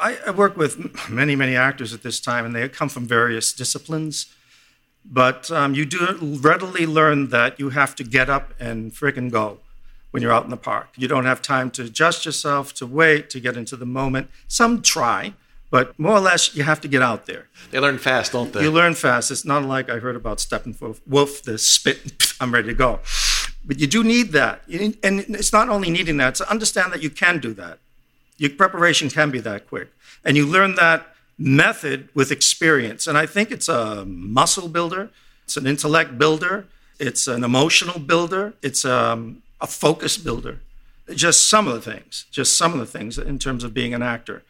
I, 0.00 0.18
I 0.26 0.30
work 0.30 0.56
with 0.56 0.72
many, 1.10 1.36
many 1.36 1.54
actors 1.54 1.92
at 1.92 2.02
this 2.02 2.18
time, 2.20 2.44
and 2.46 2.54
they 2.56 2.66
come 2.68 2.88
from 2.88 3.06
various 3.06 3.52
disciplines. 3.52 4.26
But 5.04 5.50
um, 5.50 5.74
you 5.74 5.84
do 5.84 6.16
readily 6.20 6.86
learn 6.86 7.28
that 7.28 7.60
you 7.60 7.70
have 7.70 7.94
to 7.96 8.04
get 8.04 8.30
up 8.30 8.54
and 8.58 8.92
friggin' 8.92 9.30
go 9.30 9.58
when 10.10 10.22
you're 10.22 10.32
out 10.32 10.44
in 10.44 10.50
the 10.50 10.56
park. 10.56 10.88
You 10.96 11.08
don't 11.08 11.26
have 11.26 11.42
time 11.42 11.70
to 11.72 11.82
adjust 11.82 12.24
yourself, 12.24 12.72
to 12.74 12.86
wait, 12.86 13.30
to 13.30 13.40
get 13.40 13.56
into 13.56 13.76
the 13.76 13.86
moment. 13.86 14.30
Some 14.48 14.80
try, 14.80 15.34
but 15.70 15.98
more 15.98 16.12
or 16.12 16.20
less, 16.20 16.54
you 16.54 16.62
have 16.62 16.80
to 16.82 16.88
get 16.88 17.02
out 17.02 17.26
there. 17.26 17.48
They 17.72 17.80
learn 17.80 17.98
fast, 17.98 18.32
don't 18.32 18.52
they? 18.52 18.62
You 18.62 18.70
learn 18.70 18.94
fast. 18.94 19.30
It's 19.30 19.44
not 19.44 19.64
like 19.64 19.90
I 19.90 19.98
heard 19.98 20.14
about 20.14 20.38
Steppenwolf, 20.38 21.00
Wolf, 21.06 21.42
the 21.42 21.58
spit, 21.58 22.32
I'm 22.40 22.54
ready 22.54 22.68
to 22.68 22.74
go. 22.74 23.00
But 23.64 23.80
you 23.80 23.86
do 23.86 24.04
need 24.04 24.32
that. 24.32 24.62
And 24.68 24.96
it's 25.02 25.52
not 25.52 25.68
only 25.68 25.90
needing 25.90 26.16
that, 26.18 26.28
it's 26.28 26.40
understand 26.42 26.92
that 26.92 27.02
you 27.02 27.10
can 27.10 27.38
do 27.38 27.52
that. 27.54 27.78
Your 28.36 28.50
preparation 28.50 29.10
can 29.10 29.30
be 29.30 29.40
that 29.40 29.68
quick. 29.68 29.88
And 30.24 30.36
you 30.36 30.46
learn 30.46 30.76
that 30.76 31.13
method 31.38 32.08
with 32.14 32.30
experience. 32.30 33.06
And 33.06 33.18
I 33.18 33.26
think 33.26 33.50
it's 33.50 33.68
a 33.68 34.04
muscle 34.04 34.68
builder, 34.68 35.10
it's 35.44 35.56
an 35.56 35.66
intellect 35.66 36.18
builder, 36.18 36.66
it's 36.98 37.26
an 37.26 37.44
emotional 37.44 37.98
builder, 37.98 38.54
it's 38.62 38.84
um, 38.84 39.42
a 39.60 39.66
focus 39.66 40.16
builder. 40.16 40.60
Just 41.14 41.50
some 41.50 41.68
of 41.68 41.74
the 41.74 41.92
things, 41.92 42.26
just 42.30 42.56
some 42.56 42.72
of 42.72 42.78
the 42.78 42.86
things 42.86 43.18
in 43.18 43.38
terms 43.38 43.64
of 43.64 43.74
being 43.74 43.92
an 43.92 44.02
actor 44.02 44.42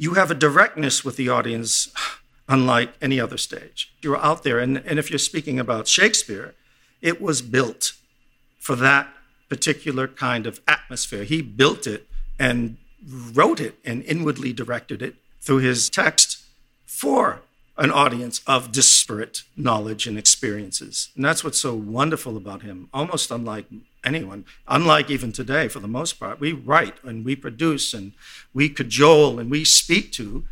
you 0.00 0.14
have 0.14 0.30
a 0.30 0.34
directness 0.34 1.04
with 1.04 1.16
the 1.16 1.28
audience 1.28 1.92
unlike 2.48 2.94
any 3.02 3.20
other 3.20 3.36
stage. 3.36 3.92
You're 4.00 4.16
out 4.16 4.42
there, 4.42 4.58
and, 4.58 4.78
and 4.78 4.98
if 4.98 5.10
you're 5.10 5.18
speaking 5.18 5.60
about 5.60 5.86
Shakespeare, 5.86 6.54
it 7.02 7.20
was 7.20 7.42
built 7.42 7.92
for 8.58 8.74
that 8.76 9.08
particular 9.48 10.08
kind 10.08 10.46
of 10.46 10.60
atmosphere. 10.66 11.24
He 11.24 11.42
built 11.42 11.86
it 11.86 12.08
and 12.38 12.78
wrote 13.06 13.60
it 13.60 13.78
and 13.84 14.02
inwardly 14.04 14.52
directed 14.54 15.02
it 15.02 15.16
through 15.40 15.58
his 15.58 15.88
text 15.90 16.42
for 16.86 17.40
an 17.76 17.90
audience 17.90 18.42
of 18.46 18.72
disparate 18.72 19.42
knowledge 19.56 20.06
and 20.06 20.18
experiences. 20.18 21.08
And 21.16 21.24
that's 21.24 21.42
what's 21.42 21.60
so 21.60 21.74
wonderful 21.74 22.36
about 22.36 22.60
him, 22.62 22.90
almost 22.92 23.30
unlike 23.30 23.64
anyone, 24.04 24.44
unlike 24.68 25.08
even 25.08 25.32
today 25.32 25.66
for 25.66 25.80
the 25.80 25.88
most 25.88 26.20
part. 26.20 26.40
We 26.40 26.52
write 26.52 27.02
and 27.02 27.24
we 27.24 27.36
produce 27.36 27.94
and 27.94 28.12
we 28.52 28.68
cajole 28.68 29.38
and 29.38 29.50
we 29.50 29.64
speak 29.64 30.12
to 30.12 30.44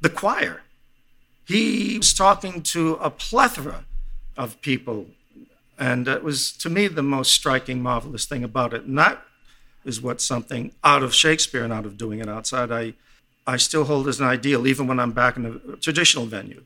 the 0.00 0.10
choir. 0.10 0.62
He 1.44 1.98
was 1.98 2.12
talking 2.12 2.62
to 2.62 2.94
a 2.94 3.10
plethora 3.10 3.84
of 4.36 4.60
people. 4.62 5.06
And 5.78 6.08
it 6.08 6.24
was, 6.24 6.52
to 6.58 6.68
me, 6.68 6.88
the 6.88 7.02
most 7.02 7.32
striking, 7.32 7.82
marvelous 7.82 8.24
thing 8.24 8.42
about 8.42 8.74
it. 8.74 8.82
And 8.82 8.98
that 8.98 9.22
is 9.84 10.00
what 10.00 10.20
something 10.20 10.72
out 10.82 11.02
of 11.02 11.14
Shakespeare 11.14 11.64
and 11.64 11.72
out 11.72 11.86
of 11.86 11.96
doing 11.96 12.20
it 12.20 12.28
outside, 12.28 12.70
I, 12.70 12.94
I 13.46 13.56
still 13.56 13.84
hold 13.84 14.08
as 14.08 14.20
an 14.20 14.26
ideal, 14.26 14.66
even 14.66 14.86
when 14.86 15.00
I'm 15.00 15.12
back 15.12 15.36
in 15.36 15.46
a 15.46 15.76
traditional 15.76 16.26
venue. 16.26 16.62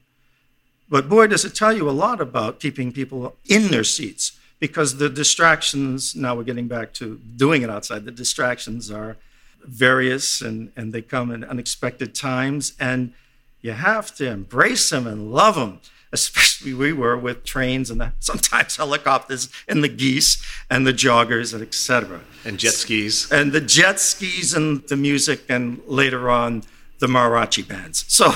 But 0.89 1.09
boy, 1.09 1.27
does 1.27 1.45
it 1.45 1.55
tell 1.55 1.73
you 1.73 1.89
a 1.89 1.93
lot 1.93 2.21
about 2.21 2.61
keeping 2.61 2.93
people 2.93 3.37
in 3.47 3.69
their 3.69 3.85
seats 3.85 4.39
because 4.59 4.97
the 4.97 5.09
distractions, 5.09 6.15
now 6.15 6.35
we're 6.35 6.45
getting 6.45 6.69
back 6.69 6.93
to 6.95 7.21
doing 7.37 7.63
it 7.63 7.71
outside, 7.71 8.05
the 8.05 8.11
distractions 8.11 8.91
are 8.91 9.17
various 9.63 10.41
and, 10.41 10.71
and 10.77 10.93
they 10.93 11.03
come 11.03 11.31
in 11.31 11.45
unexpected 11.45 12.15
times. 12.15 12.75
And 12.79 13.13
you 13.61 13.73
have 13.73 14.15
to 14.17 14.31
embrace 14.31 14.91
them 14.91 15.07
and 15.07 15.33
love 15.33 15.57
them, 15.57 15.81
especially 16.13 16.73
we 16.73 16.93
were 16.93 17.17
with 17.17 17.45
trains 17.45 17.91
and 17.91 18.01
the, 18.01 18.13
sometimes 18.21 18.77
helicopters 18.77 19.49
and 19.69 19.83
the 19.83 19.89
geese 19.89 20.43
and 20.71 20.87
the 20.87 20.93
joggers 20.93 21.55
and 21.55 21.63
etc. 21.63 22.21
and 22.45 22.59
jet 22.59 22.73
skis. 22.73 23.31
And 23.31 23.53
the 23.53 23.61
jet 23.61 24.01
skis 24.01 24.55
and 24.55 24.83
the 24.89 24.97
music 24.97 25.45
and 25.49 25.81
later 25.87 26.31
on 26.31 26.65
the 26.99 27.07
mariachi 27.07 27.67
bands. 27.67 28.05
So 28.09 28.27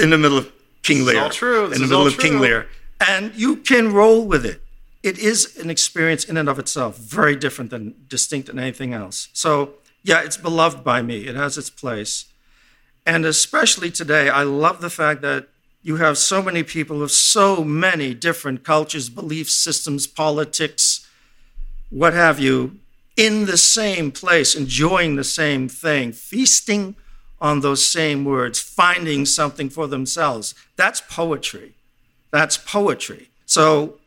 in 0.00 0.10
the 0.10 0.18
middle 0.18 0.38
of 0.38 0.52
King 0.82 1.04
Lear. 1.04 1.22
all 1.22 1.30
true. 1.30 1.68
This 1.68 1.76
in 1.76 1.82
the 1.82 1.88
middle 1.88 2.06
of 2.06 2.18
King. 2.18 2.40
Lear. 2.40 2.68
And 3.06 3.34
you 3.34 3.56
can 3.56 3.92
roll 3.92 4.26
with 4.26 4.44
it. 4.44 4.62
It 5.02 5.18
is 5.18 5.56
an 5.58 5.70
experience 5.70 6.24
in 6.24 6.36
and 6.36 6.48
of 6.48 6.58
itself, 6.58 6.96
very 6.96 7.36
different 7.36 7.70
than 7.70 7.94
distinct 8.08 8.48
than 8.48 8.58
anything 8.58 8.92
else. 8.92 9.28
So, 9.32 9.74
yeah, 10.02 10.22
it's 10.22 10.36
beloved 10.36 10.82
by 10.82 11.02
me. 11.02 11.28
It 11.28 11.36
has 11.36 11.56
its 11.56 11.70
place. 11.70 12.26
And 13.06 13.24
especially 13.24 13.90
today, 13.90 14.28
I 14.28 14.42
love 14.42 14.80
the 14.80 14.90
fact 14.90 15.22
that 15.22 15.48
you 15.82 15.96
have 15.96 16.18
so 16.18 16.42
many 16.42 16.62
people 16.62 17.02
of 17.02 17.10
so 17.10 17.64
many 17.64 18.14
different 18.14 18.64
cultures, 18.64 19.08
belief 19.08 19.48
systems, 19.50 20.06
politics, 20.06 21.06
what 21.90 22.12
have 22.12 22.38
you, 22.38 22.78
in 23.16 23.46
the 23.46 23.56
same 23.56 24.12
place, 24.12 24.54
enjoying 24.54 25.16
the 25.16 25.24
same 25.24 25.68
thing, 25.68 26.12
feasting 26.12 26.94
on 27.40 27.60
those 27.60 27.86
same 27.86 28.24
words, 28.24 28.60
finding 28.60 29.24
something 29.24 29.70
for 29.70 29.86
themselves. 29.86 30.54
That's 30.76 31.00
poetry. 31.00 31.74
That's 32.30 32.56
poetry. 32.56 33.30
So 33.46 33.98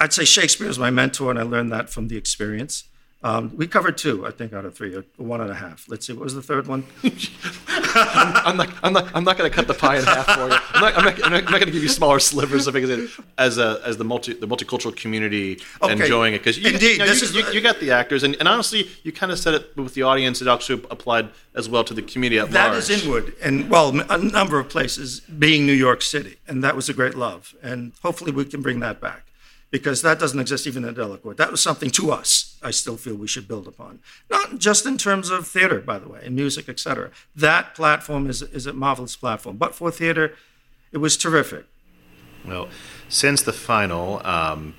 I'd 0.00 0.12
say 0.12 0.24
Shakespeare 0.24 0.68
is 0.68 0.78
my 0.78 0.90
mentor, 0.90 1.30
and 1.30 1.38
I 1.38 1.42
learned 1.42 1.70
that 1.72 1.90
from 1.90 2.08
the 2.08 2.16
experience. 2.16 2.84
Um, 3.22 3.52
we 3.56 3.68
covered 3.68 3.96
two, 3.96 4.26
I 4.26 4.30
think, 4.32 4.52
out 4.52 4.64
of 4.64 4.74
three, 4.74 4.94
or 4.96 5.04
one 5.16 5.40
and 5.40 5.50
a 5.50 5.54
half. 5.54 5.84
Let's 5.88 6.06
see, 6.06 6.12
what 6.12 6.24
was 6.24 6.34
the 6.34 6.42
third 6.42 6.66
one? 6.66 6.84
I'm 7.94 8.56
not. 8.56 8.70
I'm 8.82 8.92
not. 8.92 9.08
I'm 9.14 9.24
not 9.24 9.36
going 9.38 9.50
to 9.50 9.54
cut 9.54 9.66
the 9.66 9.74
pie 9.74 9.98
in 9.98 10.04
half 10.04 10.26
for 10.26 10.48
you. 10.48 10.56
I'm 10.74 10.80
not. 10.80 10.96
I'm 10.98 11.04
not, 11.04 11.24
I'm 11.24 11.32
not, 11.32 11.46
going 11.46 11.60
to 11.66 11.70
give 11.70 11.82
you 11.82 11.88
smaller 11.88 12.18
slivers 12.18 12.66
of 12.66 12.76
it 12.76 13.10
as 13.38 13.58
a 13.58 13.80
as 13.84 13.96
the 13.96 14.04
multi 14.04 14.32
the 14.34 14.46
multicultural 14.46 14.94
community 14.96 15.60
Okay. 15.82 15.92
enjoying 15.92 16.34
it 16.34 16.38
because 16.38 16.58
you, 16.58 16.70
Indeed, 16.70 16.92
you, 16.92 16.98
know, 16.98 17.06
this 17.06 17.20
you, 17.34 17.40
is- 17.40 17.48
you, 17.48 17.52
you 17.54 17.60
got 17.60 17.80
the 17.80 17.90
actors 17.90 18.22
and, 18.22 18.36
and 18.38 18.48
honestly 18.48 18.88
you 19.02 19.12
kind 19.12 19.30
of 19.32 19.38
said 19.38 19.54
it 19.54 19.76
with 19.76 19.94
the 19.94 20.02
audience. 20.02 20.40
It 20.40 20.48
also 20.48 20.74
applied 20.90 21.28
as 21.54 21.68
well 21.68 21.84
to 21.84 21.94
the 21.94 22.02
community 22.02 22.38
at 22.38 22.50
That 22.50 22.68
large. 22.72 22.88
is 22.90 23.04
Inwood, 23.04 23.34
and 23.42 23.68
well, 23.68 23.88
a 24.10 24.18
number 24.18 24.58
of 24.58 24.68
places, 24.68 25.20
being 25.20 25.66
New 25.66 25.72
York 25.72 26.00
City, 26.02 26.36
and 26.48 26.62
that 26.64 26.74
was 26.76 26.88
a 26.88 26.94
great 26.94 27.14
love. 27.14 27.54
And 27.62 27.92
hopefully, 28.02 28.32
we 28.32 28.44
can 28.46 28.62
bring 28.62 28.80
that 28.80 29.00
back, 29.00 29.26
because 29.72 30.02
that 30.02 30.20
doesn't 30.20 30.38
exist 30.38 30.66
even 30.66 30.84
in 30.84 30.94
Delacorte. 30.94 31.38
That 31.38 31.50
was 31.50 31.60
something 31.60 31.90
to 31.92 32.12
us. 32.12 32.56
I 32.62 32.70
still 32.70 32.96
feel 32.96 33.16
we 33.16 33.26
should 33.26 33.48
build 33.48 33.66
upon, 33.66 33.98
not 34.30 34.58
just 34.58 34.86
in 34.86 34.98
terms 34.98 35.30
of 35.30 35.48
theater, 35.48 35.80
by 35.80 35.98
the 35.98 36.08
way, 36.08 36.20
and 36.24 36.36
music, 36.36 36.68
etc. 36.68 37.10
That 37.34 37.74
platform 37.74 38.30
is 38.30 38.42
is 38.42 38.66
a 38.66 38.72
marvelous 38.72 39.16
platform, 39.16 39.56
but 39.56 39.74
for 39.74 39.90
theater, 39.90 40.36
it 40.92 40.98
was 40.98 41.16
terrific. 41.16 41.64
Well, 42.46 42.68
since 43.08 43.42
the 43.42 43.52
final 43.52 44.24
um, 44.24 44.74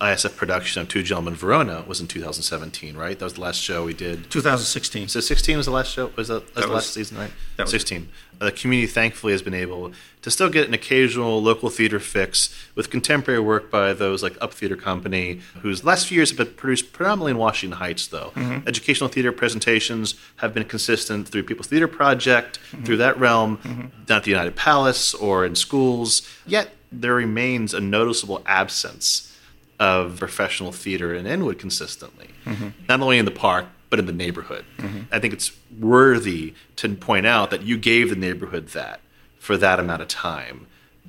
ISF 0.00 0.36
production 0.36 0.82
of 0.82 0.88
Two 0.88 1.02
Gentlemen 1.02 1.34
Verona 1.34 1.84
was 1.86 2.00
in 2.00 2.06
2017, 2.08 2.96
right? 2.96 3.18
That 3.18 3.24
was 3.24 3.34
the 3.34 3.40
last 3.40 3.60
show 3.60 3.84
we 3.84 3.94
did. 3.94 4.28
2016. 4.30 5.08
So 5.08 5.20
16 5.20 5.56
was 5.56 5.66
the 5.66 5.72
last 5.72 5.90
show. 5.92 6.10
Was 6.16 6.28
that, 6.28 6.42
was 6.54 6.64
the 6.66 6.70
last 6.72 6.92
season, 6.92 7.16
right? 7.18 7.30
that 7.56 7.64
was- 7.64 7.70
16. 7.70 8.08
Uh, 8.40 8.46
the 8.46 8.52
community 8.52 8.88
thankfully 8.90 9.32
has 9.32 9.42
been 9.42 9.54
able 9.54 9.92
to 10.22 10.30
still 10.30 10.48
get 10.50 10.66
an 10.66 10.74
occasional 10.74 11.40
local 11.40 11.70
theater 11.70 12.00
fix 12.00 12.52
with 12.74 12.90
contemporary 12.90 13.38
work 13.40 13.70
by 13.70 13.92
those 13.92 14.24
like 14.24 14.36
Up 14.40 14.52
Theater 14.52 14.74
Company, 14.74 15.40
whose 15.62 15.84
last 15.84 16.08
few 16.08 16.16
years 16.16 16.30
have 16.30 16.38
been 16.38 16.54
produced 16.56 16.92
predominantly 16.92 17.30
in 17.30 17.38
Washington 17.38 17.78
Heights. 17.78 18.08
Though 18.08 18.32
Mm-hmm. 18.34 18.66
educational 18.66 19.08
theater 19.08 19.30
presentations 19.30 20.16
have 20.36 20.52
been 20.52 20.64
consistent 20.64 21.28
through 21.28 21.44
People's 21.44 21.68
Theater 21.68 21.86
Project, 21.86 22.58
Mm-hmm. 22.72 22.84
through 22.84 22.96
that 22.96 23.18
realm, 23.20 23.92
down 24.06 24.16
at 24.18 24.24
the 24.24 24.30
United 24.32 24.56
Palace 24.56 25.14
or 25.14 25.46
in 25.46 25.54
schools. 25.54 26.28
Yet 26.44 26.74
there 26.90 27.14
remains 27.14 27.72
a 27.72 27.80
noticeable 27.80 28.42
absence 28.46 29.30
of 29.78 30.18
professional 30.18 30.72
theater 30.72 31.14
in 31.14 31.26
Inwood 31.26 31.58
consistently, 31.58 32.28
mm-hmm. 32.44 32.68
not 32.88 33.00
only 33.00 33.18
in 33.18 33.24
the 33.24 33.30
park 33.30 33.66
but 33.90 33.98
in 34.00 34.06
the 34.06 34.12
neighborhood. 34.12 34.64
Mm-hmm. 34.78 35.02
I 35.12 35.20
think 35.20 35.32
it's 35.32 35.52
worthy 35.78 36.54
to 36.76 36.88
point 36.96 37.26
out 37.26 37.50
that 37.50 37.62
you 37.62 37.78
gave 37.78 38.10
the 38.10 38.16
neighborhood 38.16 38.68
that 38.68 39.00
for 39.38 39.56
that 39.56 39.78
amount 39.78 40.02
of 40.02 40.08
time. 40.08 40.66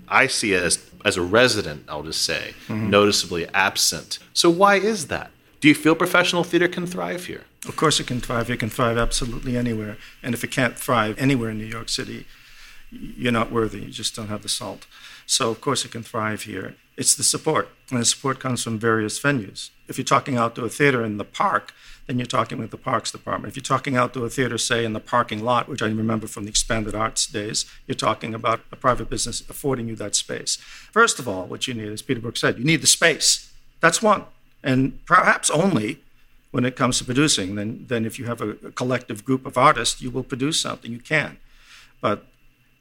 I 0.08 0.28
see 0.28 0.54
it 0.54 0.62
as 0.62 0.92
as 1.04 1.18
a 1.18 1.22
resident, 1.22 1.86
I'll 1.88 2.04
just 2.04 2.24
say, 2.24 2.54
mm-hmm. 2.68 2.90
noticeably 2.90 3.48
absent. 3.54 4.20
So 4.34 4.50
why 4.50 4.76
is 4.76 5.08
that? 5.08 5.32
Do 5.62 5.68
you 5.68 5.76
feel 5.76 5.96
professional 5.96 6.44
theater 6.44 6.68
can 6.68 6.86
thrive 6.86 7.26
here? 7.26 7.44
Of 7.68 7.76
course, 7.76 8.00
it 8.00 8.08
can 8.08 8.22
thrive. 8.22 8.50
It 8.50 8.60
can 8.60 8.70
thrive 8.70 8.98
absolutely 8.98 9.58
anywhere. 9.58 9.98
And 10.22 10.34
if 10.36 10.44
it 10.44 10.52
can't 10.52 10.78
thrive 10.78 11.16
anywhere 11.18 11.50
in 11.50 11.58
New 11.58 11.66
York 11.66 11.90
City, 11.90 12.26
you're 12.92 13.32
not 13.32 13.52
worthy. 13.52 13.82
You 13.82 13.90
just 13.90 14.16
don't 14.16 14.28
have 14.28 14.44
the 14.44 14.50
salt. 14.50 14.86
So, 15.26 15.50
of 15.50 15.62
course, 15.62 15.86
it 15.86 15.92
can 15.92 16.04
thrive 16.04 16.44
here. 16.44 16.76
It's 16.98 17.16
the 17.16 17.24
support, 17.24 17.70
and 17.90 18.00
the 18.00 18.06
support 18.06 18.40
comes 18.40 18.64
from 18.64 18.80
various 18.80 19.20
venues. 19.20 19.70
if 19.88 19.98
you're 19.98 20.06
talking 20.06 20.36
outdoor 20.36 20.70
theater 20.70 21.06
in 21.06 21.18
the 21.18 21.26
park, 21.26 21.74
then 22.08 22.20
you're 22.20 22.26
talking 22.26 22.60
with 22.60 22.72
the 22.72 22.78
Parks 22.78 23.12
Department. 23.12 23.52
If 23.52 23.56
you're 23.56 23.64
talking 23.64 23.96
outdoor 23.96 24.30
theater, 24.30 24.58
say 24.58 24.86
in 24.86 24.94
the 24.94 25.00
parking 25.00 25.44
lot, 25.44 25.68
which 25.68 25.82
I 25.82 25.88
remember 25.88 26.28
from 26.28 26.44
the 26.44 26.50
expanded 26.50 26.96
arts 26.96 27.26
days, 27.26 27.66
you're 27.88 27.96
talking 27.96 28.34
about 28.34 28.62
a 28.72 28.76
private 28.76 29.10
business 29.10 29.42
affording 29.50 29.88
you 29.88 29.96
that 29.98 30.16
space. 30.16 30.58
First 30.92 31.20
of 31.20 31.28
all, 31.28 31.46
what 31.46 31.68
you 31.68 31.74
need, 31.74 31.92
as 31.92 32.02
Peter 32.02 32.20
Brook 32.20 32.38
said, 32.38 32.58
you 32.58 32.64
need 32.64 32.82
the 32.82 32.88
space. 32.88 33.52
That's 33.80 34.02
one. 34.02 34.26
And 34.64 35.04
perhaps 35.06 35.50
only 35.50 36.00
when 36.52 36.64
it 36.64 36.76
comes 36.76 37.00
to 37.00 37.04
producing. 37.04 37.56
Then, 37.56 37.86
then 37.90 38.06
if 38.06 38.18
you 38.18 38.26
have 38.26 38.40
a, 38.40 38.52
a 38.52 38.72
collective 38.72 39.26
group 39.26 39.46
of 39.46 39.58
artists, 39.58 40.02
you 40.02 40.10
will 40.10 40.24
produce 40.24 40.62
something. 40.62 40.92
You 40.92 41.00
can. 41.00 41.38
But 42.02 42.26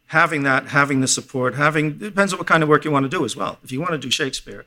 having 0.08 0.42
that, 0.42 0.68
having 0.68 1.00
the 1.00 1.08
support, 1.08 1.54
having 1.54 1.98
depends 1.98 2.32
on 2.32 2.38
what 2.38 2.48
kind 2.48 2.62
of 2.62 2.68
work 2.68 2.84
you 2.84 2.90
want 2.90 3.04
to 3.04 3.08
do 3.08 3.24
as 3.24 3.36
well. 3.36 3.58
If 3.64 3.72
you 3.72 3.80
want 3.80 3.92
to 3.92 3.98
do 3.98 4.10
Shakespeare, 4.10 4.64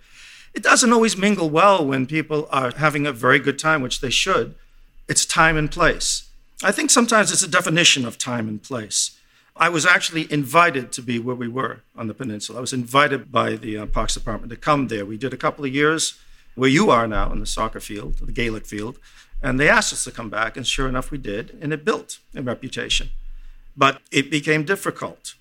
it 0.53 0.63
doesn't 0.63 0.91
always 0.91 1.17
mingle 1.17 1.49
well 1.49 1.85
when 1.85 2.07
people 2.07 2.47
are 2.51 2.71
having 2.75 3.05
a 3.05 3.11
very 3.11 3.39
good 3.39 3.59
time, 3.59 3.81
which 3.81 4.01
they 4.01 4.09
should. 4.09 4.55
It's 5.07 5.25
time 5.25 5.57
and 5.57 5.71
place. 5.71 6.29
I 6.63 6.71
think 6.71 6.89
sometimes 6.89 7.31
it's 7.31 7.43
a 7.43 7.47
definition 7.47 8.05
of 8.05 8.17
time 8.17 8.47
and 8.47 8.61
place. 8.61 9.17
I 9.55 9.69
was 9.69 9.85
actually 9.85 10.31
invited 10.31 10.91
to 10.93 11.01
be 11.01 11.19
where 11.19 11.35
we 11.35 11.47
were 11.47 11.81
on 11.95 12.07
the 12.07 12.13
peninsula. 12.13 12.59
I 12.59 12.61
was 12.61 12.73
invited 12.73 13.31
by 13.31 13.55
the 13.55 13.77
uh, 13.77 13.85
Parks 13.85 14.13
Department 14.15 14.51
to 14.51 14.57
come 14.57 14.87
there. 14.87 15.05
We 15.05 15.17
did 15.17 15.33
a 15.33 15.37
couple 15.37 15.65
of 15.65 15.73
years 15.73 16.19
where 16.55 16.69
you 16.69 16.89
are 16.89 17.07
now 17.07 17.31
in 17.31 17.39
the 17.39 17.45
soccer 17.45 17.79
field, 17.79 18.17
the 18.17 18.31
Gaelic 18.31 18.65
field, 18.65 18.97
and 19.41 19.59
they 19.59 19.69
asked 19.69 19.93
us 19.93 20.03
to 20.03 20.11
come 20.11 20.29
back, 20.29 20.57
and 20.57 20.65
sure 20.65 20.87
enough, 20.87 21.11
we 21.11 21.17
did, 21.17 21.57
and 21.61 21.71
it 21.71 21.85
built 21.85 22.19
a 22.35 22.41
reputation. 22.41 23.09
But 23.77 24.01
it 24.11 24.31
became 24.31 24.63
difficult. 24.63 25.35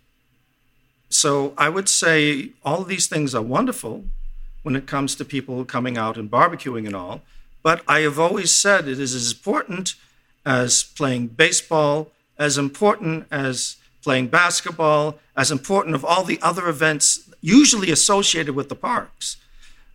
So 1.09 1.55
I 1.57 1.69
would 1.69 1.89
say 1.89 2.51
all 2.65 2.83
of 2.83 2.89
these 2.89 3.07
things 3.07 3.35
are 3.35 3.43
wonderful, 3.43 4.05
when 4.67 4.75
it 4.75 4.89
comes 4.89 5.15
to 5.15 5.25
people 5.25 5.65
coming 5.65 5.97
out 5.97 6.17
and 6.17 6.29
barbecuing 6.29 6.87
and 6.87 6.97
all. 6.97 7.21
But 7.63 7.83
I 7.87 8.01
have 8.01 8.19
always 8.19 8.51
said 8.51 8.89
it 8.89 8.99
is 8.99 9.15
as 9.15 9.31
important 9.31 9.95
as 10.45 10.83
playing 10.83 11.29
baseball, 11.29 12.11
as 12.37 12.59
important 12.59 13.29
as 13.31 13.77
playing 14.03 14.27
basketball, 14.27 15.21
as 15.37 15.53
important 15.53 15.95
of 15.95 16.05
all 16.05 16.25
the 16.25 16.41
other 16.43 16.67
events 16.69 17.31
usually 17.41 17.93
associated 17.93 18.57
with 18.57 18.69
the 18.69 18.75
parks. 18.75 19.37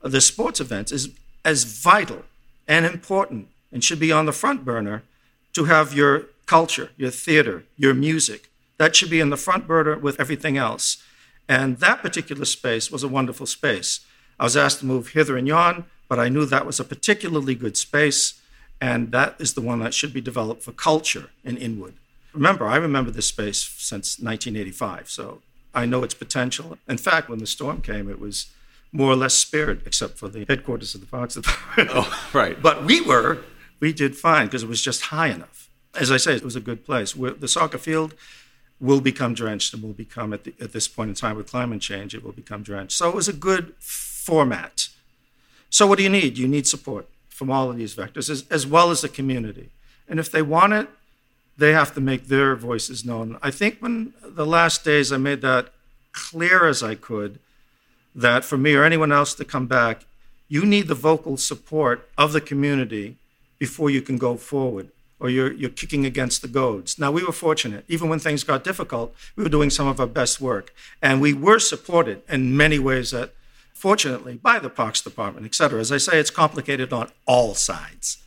The 0.01 0.21
sports 0.21 0.61
events 0.61 0.93
is 0.93 1.09
as 1.43 1.65
vital 1.65 2.23
and 2.65 2.85
important 2.85 3.49
and 3.73 3.83
should 3.83 3.99
be 3.99 4.13
on 4.13 4.25
the 4.25 4.31
front 4.31 4.63
burner 4.63 5.03
to 5.51 5.65
have 5.65 5.93
your 5.93 6.27
culture, 6.45 6.91
your 6.97 7.11
theater, 7.11 7.63
your 7.77 7.93
music. 7.93 8.49
That 8.77 8.95
should 8.95 9.09
be 9.09 9.19
in 9.19 9.29
the 9.29 9.37
front 9.37 9.67
burner 9.67 9.97
with 9.97 10.19
everything 10.19 10.57
else. 10.57 11.03
And 11.47 11.77
that 11.77 12.01
particular 12.01 12.45
space 12.45 12.91
was 12.91 13.03
a 13.03 13.07
wonderful 13.07 13.45
space. 13.45 13.99
I 14.39 14.45
was 14.45 14.57
asked 14.57 14.79
to 14.79 14.85
move 14.85 15.09
hither 15.09 15.37
and 15.37 15.47
yon, 15.47 15.85
but 16.07 16.19
I 16.19 16.29
knew 16.29 16.45
that 16.45 16.65
was 16.65 16.79
a 16.79 16.83
particularly 16.83 17.55
good 17.55 17.77
space, 17.77 18.41
and 18.81 19.11
that 19.11 19.35
is 19.39 19.53
the 19.53 19.61
one 19.61 19.79
that 19.79 19.93
should 19.93 20.13
be 20.13 20.21
developed 20.21 20.63
for 20.63 20.71
culture 20.71 21.29
in 21.43 21.57
Inwood. 21.57 21.93
Remember, 22.33 22.65
I 22.65 22.77
remember 22.77 23.11
this 23.11 23.27
space 23.27 23.63
since 23.77 24.19
1985, 24.19 25.09
so 25.09 25.41
I 25.73 25.85
know 25.85 26.03
its 26.03 26.13
potential. 26.13 26.77
In 26.87 26.97
fact, 26.97 27.29
when 27.29 27.39
the 27.39 27.47
storm 27.47 27.81
came, 27.81 28.09
it 28.09 28.19
was 28.19 28.47
more 28.91 29.11
or 29.11 29.15
less 29.15 29.33
spared, 29.33 29.83
except 29.85 30.17
for 30.17 30.27
the 30.27 30.45
headquarters 30.47 30.95
of 30.95 31.01
the 31.01 31.07
Parks 31.07 31.33
Department. 31.35 31.89
Oh, 31.93 32.29
right. 32.33 32.61
but 32.61 32.83
we 32.83 33.01
were, 33.01 33.39
we 33.79 33.93
did 33.93 34.17
fine 34.17 34.47
because 34.47 34.63
it 34.63 34.69
was 34.69 34.81
just 34.81 35.03
high 35.03 35.27
enough. 35.27 35.69
As 35.99 36.11
I 36.11 36.17
say, 36.17 36.35
it 36.35 36.43
was 36.43 36.55
a 36.55 36.61
good 36.61 36.85
place. 36.85 37.15
We're, 37.15 37.33
the 37.33 37.47
soccer 37.47 37.77
field 37.77 38.13
will 38.79 39.01
become 39.01 39.33
drenched 39.33 39.73
and 39.73 39.83
will 39.83 39.93
become, 39.93 40.33
at, 40.33 40.43
the, 40.43 40.53
at 40.59 40.73
this 40.73 40.87
point 40.87 41.09
in 41.09 41.15
time 41.15 41.37
with 41.37 41.51
climate 41.51 41.81
change, 41.81 42.15
it 42.15 42.23
will 42.23 42.31
become 42.31 42.63
drenched. 42.63 42.97
So 42.97 43.09
it 43.09 43.15
was 43.15 43.27
a 43.27 43.33
good 43.33 43.73
format. 43.77 44.89
So, 45.69 45.87
what 45.87 45.97
do 45.97 46.03
you 46.03 46.09
need? 46.09 46.37
You 46.37 46.47
need 46.47 46.67
support 46.67 47.07
from 47.29 47.51
all 47.51 47.69
of 47.69 47.77
these 47.77 47.95
vectors, 47.95 48.29
as, 48.29 48.45
as 48.49 48.67
well 48.67 48.91
as 48.91 49.01
the 49.01 49.09
community. 49.09 49.69
And 50.07 50.19
if 50.19 50.31
they 50.31 50.41
want 50.41 50.73
it, 50.73 50.89
they 51.57 51.73
have 51.73 51.93
to 51.93 52.01
make 52.01 52.27
their 52.27 52.55
voices 52.55 53.05
known. 53.05 53.37
I 53.41 53.51
think 53.51 53.77
when 53.79 54.13
the 54.23 54.45
last 54.45 54.83
days 54.83 55.11
I 55.11 55.17
made 55.17 55.41
that 55.41 55.69
clear 56.11 56.67
as 56.67 56.83
I 56.83 56.95
could 56.95 57.39
that 58.13 58.43
for 58.43 58.57
me 58.57 58.75
or 58.75 58.83
anyone 58.83 59.11
else 59.11 59.33
to 59.35 59.45
come 59.45 59.67
back, 59.67 60.05
you 60.49 60.65
need 60.65 60.87
the 60.87 60.95
vocal 60.95 61.37
support 61.37 62.09
of 62.17 62.33
the 62.33 62.41
community 62.41 63.17
before 63.57 63.89
you 63.89 64.01
can 64.01 64.17
go 64.17 64.35
forward 64.35 64.89
or 65.21 65.29
you're, 65.29 65.53
you're 65.53 65.69
kicking 65.69 66.05
against 66.05 66.41
the 66.41 66.47
goads. 66.47 66.99
Now, 66.99 67.11
we 67.11 67.23
were 67.23 67.31
fortunate. 67.31 67.85
Even 67.87 68.09
when 68.09 68.19
things 68.19 68.43
got 68.43 68.63
difficult, 68.63 69.15
we 69.35 69.43
were 69.43 69.49
doing 69.49 69.69
some 69.69 69.87
of 69.87 69.99
our 69.99 70.07
best 70.07 70.41
work. 70.41 70.73
And 71.01 71.21
we 71.21 71.31
were 71.31 71.59
supported 71.59 72.23
in 72.27 72.57
many 72.57 72.79
ways 72.79 73.11
that 73.11 73.33
fortunately, 73.73 74.35
by 74.35 74.59
the 74.59 74.69
Parks 74.69 75.01
Department, 75.01 75.45
et 75.45 75.55
cetera. 75.55 75.79
As 75.79 75.91
I 75.91 75.97
say, 75.97 76.19
it's 76.19 76.29
complicated 76.29 76.93
on 76.93 77.11
all 77.25 77.55
sides. 77.55 78.17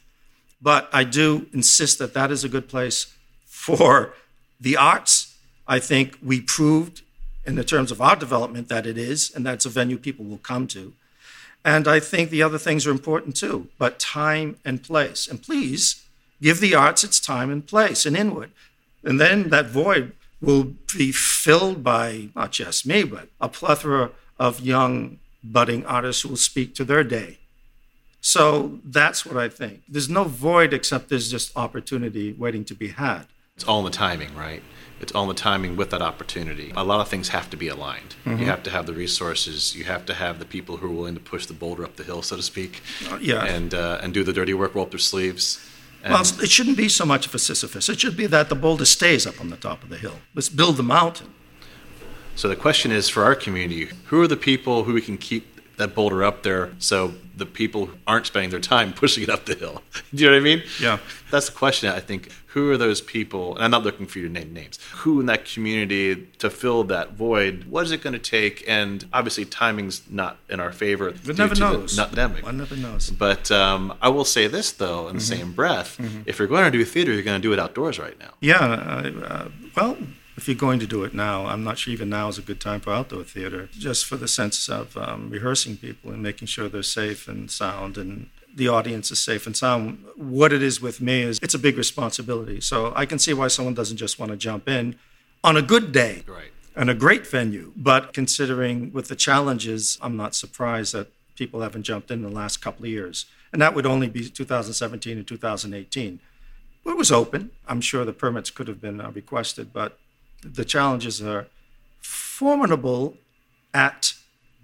But 0.61 0.89
I 0.93 1.05
do 1.05 1.47
insist 1.53 1.99
that 1.99 2.15
that 2.15 2.31
is 2.31 2.43
a 2.43 2.49
good 2.49 2.69
place 2.69 3.13
for 3.45 4.15
the 4.61 4.77
arts. 4.77 5.37
I 5.69 5.79
think 5.79 6.19
we 6.23 6.41
proved 6.41 7.03
in 7.47 7.55
the 7.55 7.65
terms 7.65 7.93
of 7.93 8.01
our 8.01 8.17
development 8.17 8.69
that 8.69 8.87
it 8.87 8.99
is, 8.99 9.33
and 9.35 9.47
that's 9.47 9.67
a 9.67 9.69
venue 9.69 9.99
people 9.99 10.25
will 10.25 10.39
come 10.39 10.67
to. 10.69 10.93
And 11.65 11.87
I 11.87 12.01
think 12.01 12.31
the 12.31 12.43
other 12.43 12.59
things 12.59 12.87
are 12.87 12.91
important 12.91 13.37
too, 13.37 13.69
but 13.79 13.99
time 13.99 14.57
and 14.65 14.83
place. 14.83 15.29
And 15.29 15.43
please 15.43 16.04
give 16.41 16.61
the 16.61 16.75
arts 16.75 17.05
its 17.05 17.21
time 17.21 17.51
and 17.51 17.67
place 17.67 18.07
and 18.07 18.17
Inwood. 18.17 18.51
And 19.03 19.21
then 19.21 19.51
that 19.51 19.67
void 19.67 20.13
will 20.41 20.75
be 20.97 21.13
filled 21.13 21.83
by 21.83 22.29
not 22.35 22.53
just 22.53 22.87
me, 22.87 23.05
but 23.05 23.29
a 23.41 23.49
plethora 23.49 24.11
of 24.39 24.61
young 24.61 25.19
budding 25.43 25.85
artists 25.87 26.23
who 26.23 26.31
will 26.31 26.37
speak 26.37 26.75
to 26.75 26.85
their 26.85 27.05
day. 27.05 27.39
So 28.21 28.81
that's 28.85 29.27
what 29.27 29.37
I 29.37 29.49
think. 29.49 29.83
There's 29.87 30.09
no 30.09 30.25
void 30.25 30.73
except 30.73 31.11
there's 31.11 31.31
just 31.31 31.55
opportunity 31.57 32.33
waiting 32.33 32.65
to 32.67 32.75
be 32.75 32.89
had. 32.89 33.27
It's 33.55 33.65
all 33.65 33.81
in 33.81 33.85
the 33.85 33.91
timing, 33.91 34.35
right? 34.35 34.63
It's 35.01 35.13
all 35.13 35.25
in 35.25 35.29
the 35.29 35.35
timing 35.35 35.77
with 35.77 35.91
that 35.91 36.01
opportunity. 36.01 36.73
A 36.75 36.85
lot 36.85 37.01
of 37.01 37.09
things 37.09 37.29
have 37.29 37.51
to 37.51 37.57
be 37.57 37.69
aligned. 37.69 38.15
Mm-hmm. 38.25 38.41
You 38.41 38.47
have 38.47 38.63
to 38.63 38.71
have 38.71 38.87
the 38.87 38.95
resources. 38.95 39.77
You 39.77 39.85
have 39.85 40.07
to 40.07 40.15
have 40.15 40.39
the 40.39 40.47
people 40.47 40.79
who 40.79 40.87
are 40.87 40.93
willing 40.93 41.15
to 41.15 41.21
push 41.21 41.45
the 41.47 41.53
boulder 41.53 41.85
up 41.85 41.97
the 41.97 42.05
hill, 42.05 42.23
so 42.23 42.37
to 42.37 42.43
speak. 42.43 42.81
Uh, 43.11 43.19
yeah. 43.21 43.45
And 43.45 43.75
uh, 43.75 43.99
and 44.03 44.15
do 44.15 44.25
the 44.25 44.33
dirty 44.33 44.55
work, 44.55 44.75
roll 44.75 44.85
up 44.85 44.91
their 44.91 44.99
sleeves. 44.99 45.65
Well, 46.05 46.21
it 46.21 46.51
shouldn't 46.51 46.77
be 46.77 46.89
so 46.89 47.07
much 47.07 47.27
of 47.27 47.35
a 47.35 47.39
Sisyphus. 47.39 47.89
It 47.89 47.99
should 48.01 48.17
be 48.17 48.27
that 48.27 48.49
the 48.49 48.55
boulder 48.55 48.85
stays 48.85 49.27
up 49.27 49.41
on 49.41 49.49
the 49.49 49.57
top 49.57 49.83
of 49.83 49.89
the 49.89 49.97
hill. 49.97 50.19
Let's 50.35 50.51
build 50.51 50.77
the 50.77 50.83
mountain. 50.83 51.33
So 52.37 52.49
the 52.49 52.57
question 52.57 52.91
is 52.91 53.09
for 53.09 53.25
our 53.25 53.35
community, 53.35 53.91
who 54.07 54.21
are 54.21 54.27
the 54.27 54.37
people 54.37 54.85
who 54.85 54.95
we 54.95 55.01
can 55.01 55.17
keep 55.17 55.54
that 55.77 55.95
boulder 55.95 56.23
up 56.23 56.43
there 56.43 56.73
so 56.79 57.15
the 57.37 57.47
people 57.47 57.91
aren't 58.07 58.27
spending 58.27 58.51
their 58.51 58.61
time 58.61 58.93
pushing 58.95 59.23
it 59.23 59.29
up 59.29 59.45
the 59.47 59.55
hill. 59.55 59.83
Do 60.15 60.23
you 60.23 60.31
know 60.31 60.37
what 60.37 60.41
I 60.41 60.45
mean? 60.45 60.63
Yeah. 60.81 60.99
That's 61.31 61.49
the 61.49 61.57
question, 61.57 61.91
I 61.91 62.01
think. 62.01 62.31
Who 62.49 62.71
are 62.71 62.77
those 62.77 63.01
people? 63.01 63.57
And 63.57 63.65
I'm 63.65 63.73
not 63.73 63.83
looking 63.83 64.07
for 64.07 64.21
you 64.21 64.29
to 64.29 64.33
name 64.33 64.53
names. 64.53 64.79
Who 64.99 65.19
in 65.19 65.27
that 65.27 65.45
community 65.45 66.29
to 66.39 66.49
fill 66.49 66.85
that 66.85 67.15
void? 67.15 67.65
What 67.65 67.85
is 67.85 67.91
it 67.91 68.01
going 68.01 68.13
to 68.13 68.21
take? 68.21 68.63
And 68.69 69.05
obviously, 69.13 69.45
timing's 69.45 70.09
not 70.09 70.39
in 70.49 70.61
our 70.61 70.71
favor. 70.71 71.13
But 71.27 71.37
never 71.37 71.57
knows. 71.57 71.97
Not 71.97 72.11
pandemic. 72.11 72.45
One 72.45 72.59
never 72.59 72.77
knows. 72.77 73.11
But 73.11 73.51
um, 73.51 73.95
I 74.01 74.09
will 74.09 74.25
say 74.25 74.47
this, 74.47 74.71
though, 74.71 75.09
in 75.09 75.17
the 75.17 75.23
mm-hmm. 75.23 75.35
same 75.35 75.53
breath 75.53 75.99
mm-hmm. 75.99 76.23
if 76.27 76.39
you're 76.39 76.47
going 76.47 76.71
to 76.71 76.71
do 76.71 76.85
theater, 76.85 77.13
you're 77.13 77.25
going 77.25 77.43
to 77.43 77.43
do 77.43 77.53
it 77.53 77.59
outdoors 77.59 77.99
right 77.99 78.17
now. 78.21 78.31
Yeah. 78.41 78.59
Uh, 78.59 79.25
uh, 79.25 79.49
well, 79.77 79.97
if 80.37 80.49
you're 80.49 80.57
going 80.57 80.81
to 80.81 80.87
do 80.87 81.05
it 81.05 81.15
now, 81.15 81.47
I'm 81.47 81.63
not 81.63 81.79
sure 81.79 81.93
even 81.93 82.11
now 82.11 82.29
is 82.29 82.39
a 82.39 82.43
good 82.43 82.61
time 82.61 82.81
for 82.81 82.93
outdoor 82.93 83.25
theater, 83.25 83.69
just 83.73 84.05
for 84.05 84.17
the 84.17 84.29
sense 84.29 84.69
of 84.69 84.97
um, 84.97 85.31
rehearsing 85.31 85.77
people 85.77 86.11
and 86.11 86.23
making 86.23 86.49
sure 86.49 86.69
they're 86.69 86.83
safe 86.83 87.29
and 87.29 87.51
sound 87.51 87.97
and 87.97 88.29
the 88.55 88.69
audience 88.69 89.11
is 89.11 89.19
safe 89.19 89.47
and 89.47 89.57
sound. 89.57 90.05
What 90.17 90.53
it 90.53 90.63
is 90.63 90.81
with 90.81 91.01
me 91.01 91.23
is 91.23 91.39
it's 91.43 91.55
a 91.55 91.59
big 91.59 91.77
responsibility. 91.77 92.61
So 92.61 92.93
I 92.95 93.07
can 93.07 93.19
see 93.19 93.35
why 93.35 93.49
someone 93.49 93.75
doesn't 93.75 93.97
just 93.97 94.19
want 94.19 94.31
to 94.31 94.37
jump 94.37 94.69
in 94.69 94.97
on 95.43 95.57
a 95.57 95.63
good 95.63 95.93
day 95.93 96.23
right. 96.27 96.53
and 96.77 96.89
a 96.89 96.95
great 96.95 97.27
venue. 97.27 97.73
But 97.77 98.13
considering 98.13 98.93
with 98.93 99.09
the 99.09 99.17
challenges, 99.17 99.99
I'm 100.01 100.17
not 100.17 100.35
surprised 100.35 100.95
that 100.95 101.09
people 101.37 101.63
haven't 101.63 101.83
jumped 101.83 102.11
in 102.11 102.23
the 102.23 102.29
last 102.29 102.59
couple 102.59 102.85
of 102.85 102.91
years. 102.91 103.27
And 103.53 103.61
that 103.61 103.75
would 103.75 103.87
only 103.87 104.09
be 104.09 104.29
2017 104.29 105.19
and 105.19 105.27
2018. 105.27 106.21
It 106.87 106.97
was 106.97 107.11
open. 107.11 107.51
I'm 107.67 107.81
sure 107.81 108.05
the 108.05 108.13
permits 108.13 108.51
could 108.51 108.69
have 108.69 108.81
been 108.81 109.01
uh, 109.01 109.11
requested, 109.11 109.73
but 109.73 109.99
the 110.45 110.65
challenges 110.65 111.23
are 111.23 111.47
formidable 112.01 113.17
at 113.73 114.15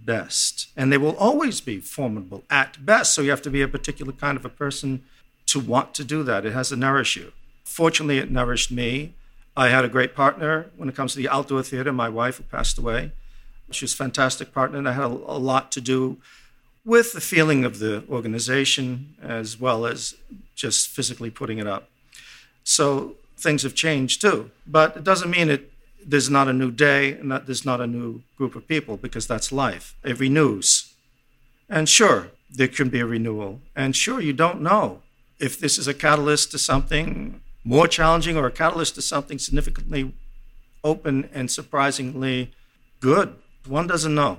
best. 0.05 0.69
And 0.77 0.93
they 0.93 0.99
will 0.99 1.17
always 1.17 1.61
be 1.61 1.81
formidable 1.81 2.45
at 2.51 2.85
best. 2.85 3.15
So 3.15 3.23
you 3.23 3.31
have 3.31 3.43
to 3.43 3.51
be 3.51 3.63
a 3.63 3.69
particular 3.69 4.13
kind 4.13 4.37
of 4.37 4.45
a 4.45 4.49
person 4.49 5.05
to 5.47 5.61
want 5.61 5.95
to 5.95 6.05
do 6.05 6.23
that. 6.23 6.47
It 6.47 6.53
has 6.53 6.69
to 6.69 6.77
nourish 6.77 7.17
you. 7.17 7.33
Fortunately, 7.65 8.19
it 8.19 8.31
nourished 8.31 8.71
me. 8.71 9.15
I 9.57 9.69
had 9.69 9.85
a 9.85 9.89
great 9.89 10.15
partner 10.15 10.71
when 10.77 10.89
it 10.89 10.95
comes 10.95 11.13
to 11.13 11.19
the 11.19 11.29
outdoor 11.29 11.63
theater, 11.63 11.93
my 11.93 12.09
wife, 12.09 12.37
who 12.37 12.45
passed 12.45 12.79
away. 12.79 13.13
She 13.71 13.85
was 13.85 13.93
a 13.93 13.97
fantastic 13.97 14.53
partner, 14.53 14.79
and 14.79 14.89
I 14.89 14.93
had 14.93 15.05
a, 15.05 15.15
a 15.37 15.39
lot 15.39 15.71
to 15.73 15.81
do 15.81 16.19
with 16.85 17.13
the 17.13 17.21
feeling 17.21 17.65
of 17.65 17.79
the 17.79 18.05
organization 18.09 19.15
as 19.23 19.61
well 19.61 19.87
as 19.87 20.15
just 20.55 20.89
physically 20.89 21.31
putting 21.31 21.59
it 21.59 21.67
up. 21.67 21.89
So 22.65 23.17
things 23.41 23.63
have 23.63 23.75
changed 23.75 24.21
too. 24.21 24.51
But 24.67 24.97
it 24.97 25.05
doesn't 25.05 25.31
mean 25.31 25.51
it 25.51 25.73
there's 26.05 26.31
not 26.31 26.49
a 26.49 26.53
new 26.53 26.71
day 26.71 27.13
and 27.13 27.31
that 27.31 27.47
there's 27.47 27.65
not 27.65 27.81
a 27.81 27.87
new 27.87 28.23
group 28.37 28.57
of 28.57 28.67
people 28.67 28.97
because 28.97 29.27
that's 29.27 29.53
life. 29.53 29.95
It 30.03 30.19
renews. 30.19 30.95
And 31.69 31.89
sure, 31.89 32.31
there 32.51 32.69
can 32.69 32.89
be 32.89 33.01
a 33.01 33.07
renewal. 33.07 33.61
And 33.77 33.95
sure, 33.95 34.21
you 34.21 34.33
don't 34.33 34.61
know 34.61 35.03
if 35.39 35.59
this 35.59 35.79
is 35.79 35.87
a 35.87 35.95
catalyst 35.95 36.51
to 36.53 36.59
something 36.59 37.41
more 37.65 37.87
challenging 37.87 38.37
or 38.37 38.47
a 38.47 38.51
catalyst 38.51 38.95
to 38.95 39.03
something 39.03 39.39
significantly 39.39 40.15
open 40.83 41.29
and 41.33 41.51
surprisingly 41.51 42.53
good. 43.01 43.37
One 43.67 43.87
doesn't 43.87 44.15
know. 44.15 44.39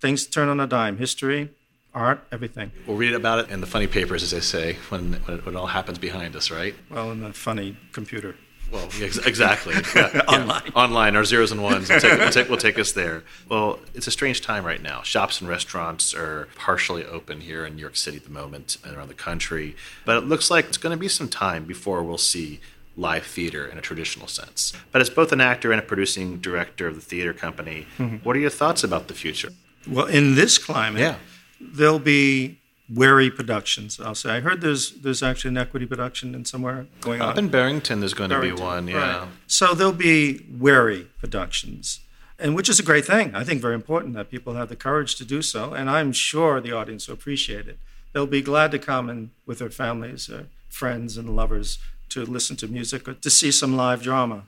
Things 0.00 0.26
turn 0.26 0.48
on 0.48 0.60
a 0.60 0.66
dime. 0.66 0.98
History, 0.98 1.50
art, 1.94 2.24
everything. 2.30 2.70
We'll 2.86 2.96
read 2.96 3.14
about 3.14 3.40
it 3.40 3.50
in 3.50 3.60
the 3.60 3.66
funny 3.66 3.86
papers, 3.86 4.22
as 4.22 4.30
they 4.30 4.40
say, 4.40 4.76
when, 4.88 5.14
when, 5.14 5.38
it, 5.38 5.46
when 5.46 5.54
it 5.54 5.58
all 5.58 5.66
happens 5.66 5.98
behind 5.98 6.36
us, 6.36 6.50
right? 6.50 6.74
Well, 6.90 7.10
in 7.10 7.20
the 7.20 7.32
funny 7.32 7.76
computer. 7.92 8.36
Well, 8.70 8.88
exactly. 9.00 9.74
Yeah, 9.96 10.22
Online. 10.28 10.62
Yeah. 10.64 10.72
Online, 10.76 11.16
our 11.16 11.24
zeros 11.24 11.50
and 11.50 11.62
ones 11.62 11.90
will 11.90 11.98
take, 11.98 12.18
will, 12.18 12.30
take, 12.30 12.48
will 12.48 12.56
take 12.56 12.78
us 12.78 12.92
there. 12.92 13.24
Well, 13.48 13.80
it's 13.94 14.06
a 14.06 14.10
strange 14.12 14.42
time 14.42 14.64
right 14.64 14.80
now. 14.80 15.02
Shops 15.02 15.40
and 15.40 15.50
restaurants 15.50 16.14
are 16.14 16.48
partially 16.54 17.04
open 17.04 17.40
here 17.40 17.66
in 17.66 17.74
New 17.74 17.80
York 17.80 17.96
City 17.96 18.18
at 18.18 18.24
the 18.24 18.30
moment 18.30 18.78
and 18.84 18.96
around 18.96 19.08
the 19.08 19.14
country. 19.14 19.74
But 20.04 20.18
it 20.18 20.26
looks 20.26 20.50
like 20.50 20.66
it's 20.66 20.76
going 20.76 20.96
to 20.96 21.00
be 21.00 21.08
some 21.08 21.28
time 21.28 21.64
before 21.64 22.04
we'll 22.04 22.18
see 22.18 22.60
live 22.96 23.24
theater 23.24 23.66
in 23.66 23.78
a 23.78 23.80
traditional 23.80 24.28
sense. 24.28 24.72
But 24.92 25.00
as 25.00 25.10
both 25.10 25.32
an 25.32 25.40
actor 25.40 25.72
and 25.72 25.80
a 25.80 25.84
producing 25.84 26.38
director 26.38 26.86
of 26.86 26.94
the 26.94 27.00
theater 27.00 27.32
company, 27.32 27.86
mm-hmm. 27.98 28.16
what 28.18 28.36
are 28.36 28.40
your 28.40 28.50
thoughts 28.50 28.84
about 28.84 29.08
the 29.08 29.14
future? 29.14 29.50
Well, 29.88 30.06
in 30.06 30.34
this 30.34 30.58
climate, 30.58 31.00
yeah. 31.00 31.16
There'll 31.60 31.98
be 31.98 32.58
wary 32.92 33.30
productions. 33.30 34.00
I'll 34.00 34.14
say. 34.14 34.30
I 34.36 34.40
heard 34.40 34.60
there's 34.60 34.92
there's 34.92 35.22
actually 35.22 35.50
an 35.50 35.58
equity 35.58 35.86
production 35.86 36.34
in 36.34 36.44
somewhere 36.44 36.86
going 37.00 37.20
on. 37.20 37.30
Up 37.30 37.38
in 37.38 37.48
Barrington, 37.48 38.00
there's 38.00 38.14
going 38.14 38.30
Barrington, 38.30 38.56
to 38.56 38.62
be 38.62 38.66
one. 38.66 38.88
Yeah. 38.88 39.18
Right. 39.20 39.28
So 39.46 39.74
there'll 39.74 39.92
be 39.92 40.46
wary 40.50 41.08
productions, 41.18 42.00
and 42.38 42.54
which 42.54 42.68
is 42.68 42.78
a 42.78 42.82
great 42.82 43.04
thing. 43.04 43.34
I 43.34 43.44
think 43.44 43.60
very 43.60 43.74
important 43.74 44.14
that 44.14 44.30
people 44.30 44.54
have 44.54 44.68
the 44.68 44.76
courage 44.76 45.14
to 45.16 45.24
do 45.24 45.42
so, 45.42 45.72
and 45.72 45.88
I'm 45.88 46.12
sure 46.12 46.60
the 46.60 46.72
audience 46.72 47.06
will 47.08 47.14
appreciate 47.14 47.68
it. 47.68 47.78
They'll 48.12 48.26
be 48.26 48.42
glad 48.42 48.72
to 48.72 48.78
come 48.78 49.08
and 49.08 49.30
with 49.46 49.60
their 49.60 49.70
families, 49.70 50.28
or 50.28 50.48
friends, 50.68 51.16
and 51.16 51.36
lovers 51.36 51.78
to 52.10 52.24
listen 52.24 52.56
to 52.56 52.66
music 52.66 53.08
or 53.08 53.14
to 53.14 53.30
see 53.30 53.52
some 53.52 53.76
live 53.76 54.02
drama. 54.02 54.44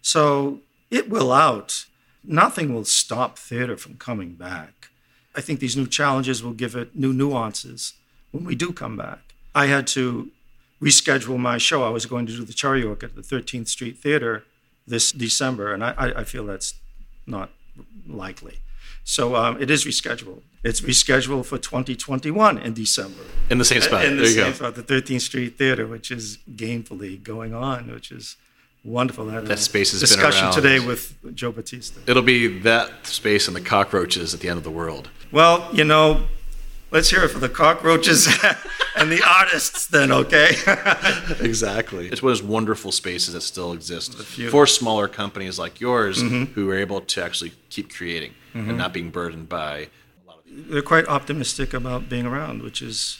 So 0.00 0.60
it 0.90 1.10
will 1.10 1.32
out. 1.32 1.84
Nothing 2.24 2.72
will 2.72 2.84
stop 2.84 3.38
theater 3.38 3.76
from 3.76 3.96
coming 3.96 4.34
back. 4.34 4.88
I 5.34 5.40
think 5.40 5.60
these 5.60 5.76
new 5.76 5.86
challenges 5.86 6.42
will 6.42 6.52
give 6.52 6.74
it 6.74 6.94
new 6.94 7.12
nuances 7.12 7.94
when 8.32 8.44
we 8.44 8.54
do 8.54 8.72
come 8.72 8.96
back. 8.96 9.34
I 9.54 9.66
had 9.66 9.86
to 9.88 10.30
reschedule 10.80 11.38
my 11.38 11.58
show. 11.58 11.84
I 11.84 11.90
was 11.90 12.06
going 12.06 12.26
to 12.26 12.32
do 12.32 12.44
the 12.44 12.52
Choryok 12.52 13.02
at 13.02 13.14
the 13.14 13.22
13th 13.22 13.68
Street 13.68 13.98
Theater 13.98 14.44
this 14.86 15.12
December, 15.12 15.72
and 15.72 15.84
I, 15.84 15.94
I 16.16 16.24
feel 16.24 16.44
that's 16.44 16.74
not 17.26 17.50
likely. 18.06 18.58
So 19.04 19.36
um, 19.36 19.60
it 19.60 19.70
is 19.70 19.84
rescheduled. 19.84 20.42
It's 20.62 20.80
rescheduled 20.80 21.46
for 21.46 21.58
2021 21.58 22.58
in 22.58 22.74
December. 22.74 23.22
In 23.50 23.58
the 23.58 23.64
same 23.64 23.80
spot. 23.80 24.04
In 24.04 24.16
the 24.16 24.22
there 24.22 24.30
same 24.30 24.38
you 24.38 24.50
go. 24.50 24.52
spot, 24.52 24.74
the 24.74 24.82
13th 24.82 25.20
Street 25.22 25.58
Theater, 25.58 25.86
which 25.86 26.10
is 26.10 26.38
gainfully 26.54 27.22
going 27.22 27.54
on, 27.54 27.90
which 27.90 28.12
is 28.12 28.36
wonderful. 28.84 29.26
That, 29.26 29.46
that 29.46 29.58
space 29.58 29.92
has 29.92 30.00
discussion 30.00 30.46
been 30.46 30.54
today 30.54 30.80
with 30.80 31.34
Joe 31.34 31.52
Batista. 31.52 32.00
It'll 32.06 32.22
be 32.22 32.60
that 32.60 33.06
space 33.06 33.46
and 33.46 33.56
the 33.56 33.60
cockroaches 33.60 34.34
at 34.34 34.40
the 34.40 34.48
end 34.48 34.58
of 34.58 34.64
the 34.64 34.70
world. 34.70 35.10
Well, 35.30 35.68
you 35.72 35.84
know, 35.84 36.26
let's 36.90 37.10
hear 37.10 37.24
it 37.24 37.28
for 37.28 37.38
the 37.38 37.48
cockroaches 37.48 38.26
and 38.96 39.10
the 39.10 39.22
artists 39.26 39.86
then, 39.86 40.12
okay? 40.12 40.50
exactly. 41.40 42.08
It's 42.08 42.22
one 42.22 42.32
of 42.32 42.38
those 42.38 42.46
wonderful 42.46 42.92
spaces 42.92 43.34
that 43.34 43.40
still 43.40 43.72
exist 43.72 44.14
for 44.14 44.66
smaller 44.66 45.08
companies 45.08 45.58
like 45.58 45.80
yours 45.80 46.22
mm-hmm. 46.22 46.52
who 46.52 46.70
are 46.70 46.76
able 46.76 47.00
to 47.00 47.24
actually 47.24 47.52
keep 47.70 47.92
creating 47.92 48.34
mm-hmm. 48.54 48.68
and 48.68 48.78
not 48.78 48.92
being 48.92 49.10
burdened 49.10 49.48
by 49.48 49.88
a 50.24 50.28
lot 50.28 50.38
of 50.38 50.70
They're 50.70 50.82
quite 50.82 51.08
optimistic 51.08 51.72
about 51.74 52.08
being 52.08 52.26
around, 52.26 52.62
which 52.62 52.82
is 52.82 53.18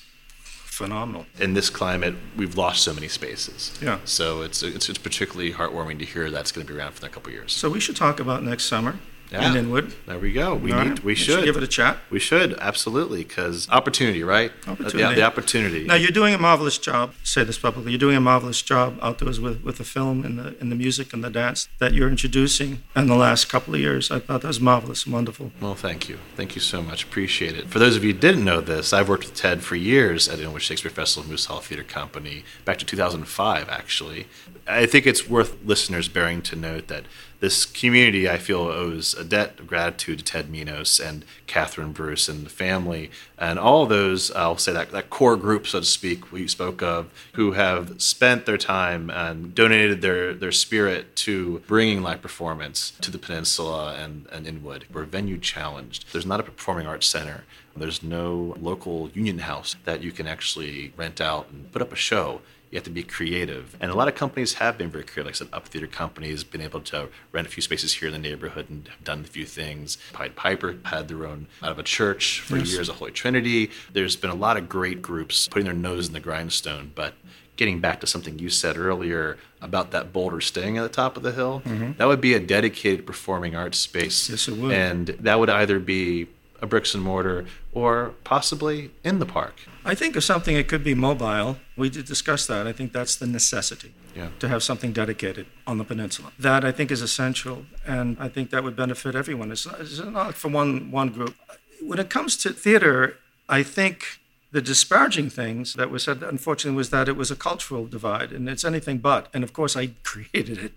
phenomenal. 0.72 1.26
In 1.38 1.52
this 1.52 1.68
climate, 1.68 2.14
we've 2.34 2.56
lost 2.56 2.82
so 2.82 2.94
many 2.94 3.06
spaces. 3.06 3.78
Yeah. 3.82 3.98
So 4.04 4.40
it's, 4.40 4.62
it's, 4.62 4.88
it's 4.88 4.98
particularly 4.98 5.52
heartwarming 5.52 5.98
to 5.98 6.06
hear 6.06 6.30
that's 6.30 6.50
going 6.50 6.66
to 6.66 6.72
be 6.72 6.78
around 6.78 6.94
for 6.94 7.04
a 7.04 7.10
couple 7.10 7.30
years. 7.30 7.52
So 7.52 7.68
we 7.68 7.78
should 7.78 7.94
talk 7.94 8.18
about 8.18 8.42
next 8.42 8.64
summer 8.64 8.96
yeah. 9.32 9.50
in 9.50 9.56
Inwood. 9.56 9.94
There 10.06 10.18
we 10.18 10.32
go. 10.32 10.54
We 10.54 10.72
need. 10.72 11.00
We 11.00 11.14
should. 11.14 11.36
should. 11.36 11.44
give 11.44 11.56
it 11.56 11.62
a 11.62 11.68
chat. 11.68 11.98
We 12.10 12.18
should 12.18 12.58
absolutely 12.58 13.24
because 13.24 13.68
opportunity, 13.70 14.22
right? 14.22 14.52
Uh, 14.66 14.72
opportunity. 14.72 15.14
The, 15.14 15.14
the, 15.14 15.22
opportunity. 15.22 15.84
Now 15.84 15.94
you're 15.94 16.10
doing 16.10 16.34
a 16.34 16.38
marvelous 16.38 16.78
job. 16.78 17.14
Say 17.22 17.44
this 17.44 17.58
publicly. 17.58 17.92
You're 17.92 17.98
doing 17.98 18.16
a 18.16 18.20
marvelous 18.20 18.60
job 18.62 18.98
outdoors 19.02 19.40
with, 19.40 19.62
with 19.62 19.78
the 19.78 19.84
film 19.84 20.24
and 20.24 20.38
the 20.38 20.56
and 20.60 20.70
the 20.70 20.76
music 20.76 21.12
and 21.12 21.24
the 21.24 21.30
dance 21.30 21.68
that 21.78 21.94
you're 21.94 22.08
introducing 22.08 22.82
in 22.94 23.06
the 23.06 23.16
last 23.16 23.48
couple 23.48 23.74
of 23.74 23.80
years. 23.80 24.10
I 24.10 24.18
thought 24.18 24.42
that 24.42 24.48
was 24.48 24.60
marvelous 24.60 25.04
and 25.04 25.14
wonderful. 25.14 25.52
Well, 25.60 25.74
thank 25.74 26.08
you. 26.08 26.18
Thank 26.36 26.54
you 26.54 26.60
so 26.60 26.82
much. 26.82 27.04
Appreciate 27.04 27.56
it. 27.56 27.68
For 27.68 27.78
those 27.78 27.96
of 27.96 28.04
you 28.04 28.12
who 28.12 28.18
didn't 28.18 28.44
know 28.44 28.60
this, 28.60 28.92
I've 28.92 29.08
worked 29.08 29.24
with 29.24 29.34
Ted 29.34 29.62
for 29.62 29.76
years 29.76 30.28
at 30.28 30.38
Inwood 30.38 30.62
Shakespeare 30.62 30.90
Festival 30.90 31.28
Moose 31.28 31.46
Hall 31.46 31.60
Theater 31.60 31.84
Company 31.84 32.44
back 32.64 32.78
to 32.78 32.84
2005, 32.84 33.68
actually. 33.68 34.26
I 34.66 34.86
think 34.86 35.06
it's 35.06 35.28
worth 35.28 35.56
listeners 35.64 36.08
bearing 36.08 36.42
to 36.42 36.56
note 36.56 36.88
that 36.88 37.04
this 37.42 37.66
community, 37.66 38.30
I 38.30 38.38
feel, 38.38 38.60
owes 38.60 39.14
a 39.14 39.24
debt 39.24 39.58
of 39.58 39.66
gratitude 39.66 40.20
to 40.20 40.24
Ted 40.24 40.48
Minos 40.48 41.00
and 41.00 41.24
Catherine 41.48 41.90
Bruce 41.90 42.28
and 42.28 42.46
the 42.46 42.50
family, 42.50 43.10
and 43.36 43.58
all 43.58 43.84
those, 43.84 44.30
I'll 44.30 44.58
say 44.58 44.72
that, 44.72 44.92
that 44.92 45.10
core 45.10 45.36
group, 45.36 45.66
so 45.66 45.80
to 45.80 45.84
speak, 45.84 46.30
we 46.30 46.46
spoke 46.46 46.82
of, 46.82 47.10
who 47.32 47.52
have 47.52 48.00
spent 48.00 48.46
their 48.46 48.56
time 48.56 49.10
and 49.10 49.56
donated 49.56 50.02
their, 50.02 50.32
their 50.32 50.52
spirit 50.52 51.16
to 51.16 51.58
bringing 51.66 52.00
live 52.00 52.22
performance 52.22 52.92
to 53.00 53.10
the 53.10 53.18
peninsula 53.18 53.96
and, 53.98 54.26
and 54.30 54.46
Inwood. 54.46 54.84
We're 54.92 55.02
venue 55.02 55.38
challenged. 55.38 56.12
There's 56.12 56.24
not 56.24 56.38
a 56.38 56.44
performing 56.44 56.86
arts 56.86 57.08
center. 57.08 57.42
There's 57.74 58.04
no 58.04 58.54
local 58.60 59.10
union 59.14 59.40
house 59.40 59.74
that 59.84 60.00
you 60.00 60.12
can 60.12 60.28
actually 60.28 60.92
rent 60.96 61.20
out 61.20 61.48
and 61.50 61.72
put 61.72 61.82
up 61.82 61.92
a 61.92 61.96
show 61.96 62.40
you 62.72 62.76
have 62.78 62.84
to 62.84 62.90
be 62.90 63.02
creative. 63.02 63.76
And 63.80 63.90
a 63.90 63.94
lot 63.94 64.08
of 64.08 64.14
companies 64.14 64.54
have 64.54 64.78
been 64.78 64.90
very 64.90 65.04
creative. 65.04 65.26
Like 65.26 65.34
I 65.34 65.38
said, 65.38 65.48
Up 65.52 65.68
Theater 65.68 65.86
companies 65.86 66.42
been 66.42 66.62
able 66.62 66.80
to 66.80 67.08
rent 67.30 67.46
a 67.46 67.50
few 67.50 67.62
spaces 67.62 67.92
here 67.92 68.08
in 68.08 68.14
the 68.14 68.18
neighborhood 68.18 68.70
and 68.70 68.88
have 68.88 69.04
done 69.04 69.20
a 69.20 69.24
few 69.24 69.44
things. 69.44 69.98
Pied 70.14 70.34
Piper 70.36 70.76
had 70.84 71.08
their 71.08 71.26
own 71.26 71.48
out 71.62 71.70
of 71.70 71.78
a 71.78 71.82
church 71.82 72.40
for 72.40 72.56
yes. 72.56 72.72
years, 72.72 72.88
a 72.88 72.94
Holy 72.94 73.12
Trinity. 73.12 73.70
There's 73.92 74.16
been 74.16 74.30
a 74.30 74.34
lot 74.34 74.56
of 74.56 74.70
great 74.70 75.02
groups 75.02 75.48
putting 75.48 75.66
their 75.66 75.74
nose 75.74 76.06
in 76.06 76.14
the 76.14 76.20
grindstone, 76.20 76.92
but 76.94 77.12
getting 77.56 77.78
back 77.78 78.00
to 78.00 78.06
something 78.06 78.38
you 78.38 78.48
said 78.48 78.78
earlier 78.78 79.36
about 79.60 79.90
that 79.90 80.10
boulder 80.10 80.40
staying 80.40 80.78
at 80.78 80.82
the 80.82 80.88
top 80.88 81.18
of 81.18 81.22
the 81.22 81.32
hill, 81.32 81.60
mm-hmm. 81.66 81.92
that 81.98 82.08
would 82.08 82.22
be 82.22 82.32
a 82.32 82.40
dedicated 82.40 83.06
performing 83.06 83.54
arts 83.54 83.76
space. 83.76 84.30
Yes, 84.30 84.48
it 84.48 84.56
would. 84.56 84.72
And 84.72 85.08
that 85.08 85.38
would 85.38 85.50
either 85.50 85.78
be 85.78 86.28
a 86.62 86.66
bricks 86.66 86.94
and 86.94 87.02
mortar 87.02 87.44
or 87.74 88.14
possibly 88.24 88.92
in 89.04 89.18
the 89.18 89.26
park. 89.26 89.56
I 89.84 89.94
think 89.94 90.14
of 90.16 90.22
something 90.22 90.54
it 90.56 90.68
could 90.68 90.84
be 90.84 90.94
mobile. 90.94 91.58
We 91.76 91.90
did 91.90 92.06
discuss 92.06 92.46
that. 92.46 92.66
I 92.66 92.72
think 92.72 92.92
that's 92.92 93.16
the 93.16 93.26
necessity 93.26 93.92
yeah. 94.14 94.28
to 94.38 94.48
have 94.48 94.62
something 94.62 94.92
dedicated 94.92 95.46
on 95.66 95.78
the 95.78 95.84
peninsula. 95.84 96.32
That 96.38 96.64
I 96.64 96.70
think 96.70 96.90
is 96.90 97.02
essential, 97.02 97.66
and 97.84 98.16
I 98.20 98.28
think 98.28 98.50
that 98.50 98.62
would 98.62 98.76
benefit 98.76 99.14
everyone. 99.14 99.50
It's 99.50 99.66
not, 99.66 99.80
it's 99.80 99.98
not 99.98 100.34
for 100.34 100.48
one 100.48 100.90
one 100.90 101.08
group. 101.08 101.34
When 101.80 101.98
it 101.98 102.10
comes 102.10 102.36
to 102.38 102.50
theater, 102.50 103.18
I 103.48 103.62
think 103.64 104.20
the 104.52 104.60
disparaging 104.60 105.30
things 105.30 105.74
that 105.74 105.90
were 105.90 105.98
said, 105.98 106.22
unfortunately, 106.22 106.76
was 106.76 106.90
that 106.90 107.08
it 107.08 107.16
was 107.16 107.30
a 107.30 107.36
cultural 107.36 107.86
divide, 107.86 108.30
and 108.32 108.48
it's 108.48 108.64
anything 108.64 108.98
but. 108.98 109.28
And 109.34 109.42
of 109.42 109.52
course, 109.52 109.76
I 109.76 109.86
created 110.04 110.58
it 110.58 110.72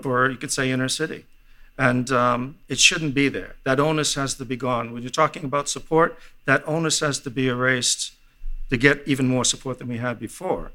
for 0.00 0.28
you 0.30 0.36
could 0.36 0.52
say 0.52 0.70
inner 0.70 0.88
city. 0.88 1.26
And 1.78 2.10
um, 2.10 2.58
it 2.68 2.78
shouldn't 2.78 3.14
be 3.14 3.28
there. 3.28 3.56
That 3.64 3.80
onus 3.80 4.14
has 4.14 4.34
to 4.34 4.44
be 4.44 4.56
gone. 4.56 4.92
When 4.92 5.02
you're 5.02 5.10
talking 5.10 5.44
about 5.44 5.70
support, 5.70 6.18
that 6.44 6.62
onus 6.66 7.00
has 7.00 7.18
to 7.20 7.30
be 7.30 7.48
erased 7.48 8.12
to 8.72 8.78
get 8.78 9.02
even 9.04 9.28
more 9.28 9.44
support 9.44 9.78
than 9.78 9.88
we 9.88 9.98
had 9.98 10.18
before. 10.18 10.72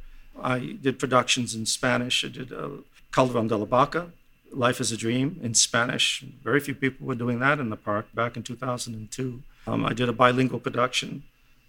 I 0.55 0.77
did 0.83 0.99
productions 0.99 1.55
in 1.55 1.65
Spanish. 1.65 2.23
I 2.23 2.27
did 2.27 2.53
uh, 2.53 2.69
Calderon 3.11 3.47
de 3.47 3.57
la 3.57 3.65
Barca, 3.65 4.11
Life 4.51 4.79
is 4.79 4.91
a 4.91 4.97
Dream 4.97 5.39
in 5.41 5.55
Spanish. 5.55 6.23
Very 6.43 6.59
few 6.59 6.75
people 6.75 7.07
were 7.07 7.15
doing 7.15 7.39
that 7.39 7.59
in 7.59 7.71
the 7.71 7.75
park 7.75 8.05
back 8.13 8.37
in 8.37 8.43
2002. 8.43 9.41
Um, 9.65 9.83
I 9.83 9.93
did 9.93 10.09
a 10.09 10.13
bilingual 10.13 10.59
production 10.59 11.23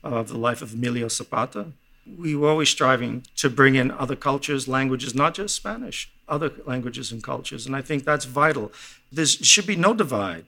of 0.05 0.29
the 0.29 0.37
life 0.37 0.61
of 0.61 0.75
Emilio 0.75 1.09
Zapata. 1.09 1.73
We 2.07 2.37
were 2.37 2.51
always 2.51 2.69
striving 2.69 3.25
to 3.37 3.49
bring 3.49 3.75
in 3.75 3.91
other 3.91 4.15
cultures, 4.15 4.69
languages, 4.69 5.15
not 5.15 5.33
just 5.33 5.55
Spanish, 5.55 6.13
other 6.29 6.53
languages 6.67 7.11
and 7.11 7.25
cultures. 7.25 7.65
And 7.65 7.75
I 7.75 7.81
think 7.81 8.05
that's 8.05 8.27
vital. 8.27 8.71
There 9.11 9.25
should 9.25 9.67
be 9.67 9.77
no 9.77 9.95
divide. 9.95 10.45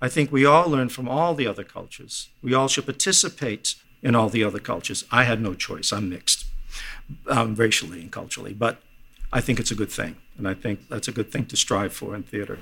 I 0.00 0.08
think 0.08 0.30
we 0.30 0.46
all 0.46 0.70
learn 0.70 0.90
from 0.90 1.08
all 1.08 1.34
the 1.34 1.48
other 1.48 1.64
cultures. 1.64 2.28
We 2.40 2.54
all 2.54 2.68
should 2.68 2.86
participate 2.86 3.74
in 4.04 4.14
all 4.14 4.28
the 4.28 4.44
other 4.44 4.60
cultures. 4.60 5.04
I 5.10 5.24
had 5.24 5.40
no 5.40 5.54
choice. 5.54 5.92
I'm 5.92 6.10
mixed 6.10 6.46
um, 7.26 7.56
racially 7.56 8.02
and 8.02 8.12
culturally, 8.12 8.52
but 8.52 8.78
I 9.32 9.40
think 9.40 9.58
it's 9.58 9.72
a 9.72 9.74
good 9.74 9.90
thing. 9.90 10.16
And 10.36 10.46
I 10.46 10.54
think 10.54 10.88
that's 10.88 11.08
a 11.08 11.12
good 11.12 11.32
thing 11.32 11.46
to 11.46 11.56
strive 11.56 11.94
for 11.94 12.14
in 12.14 12.24
theater. 12.24 12.58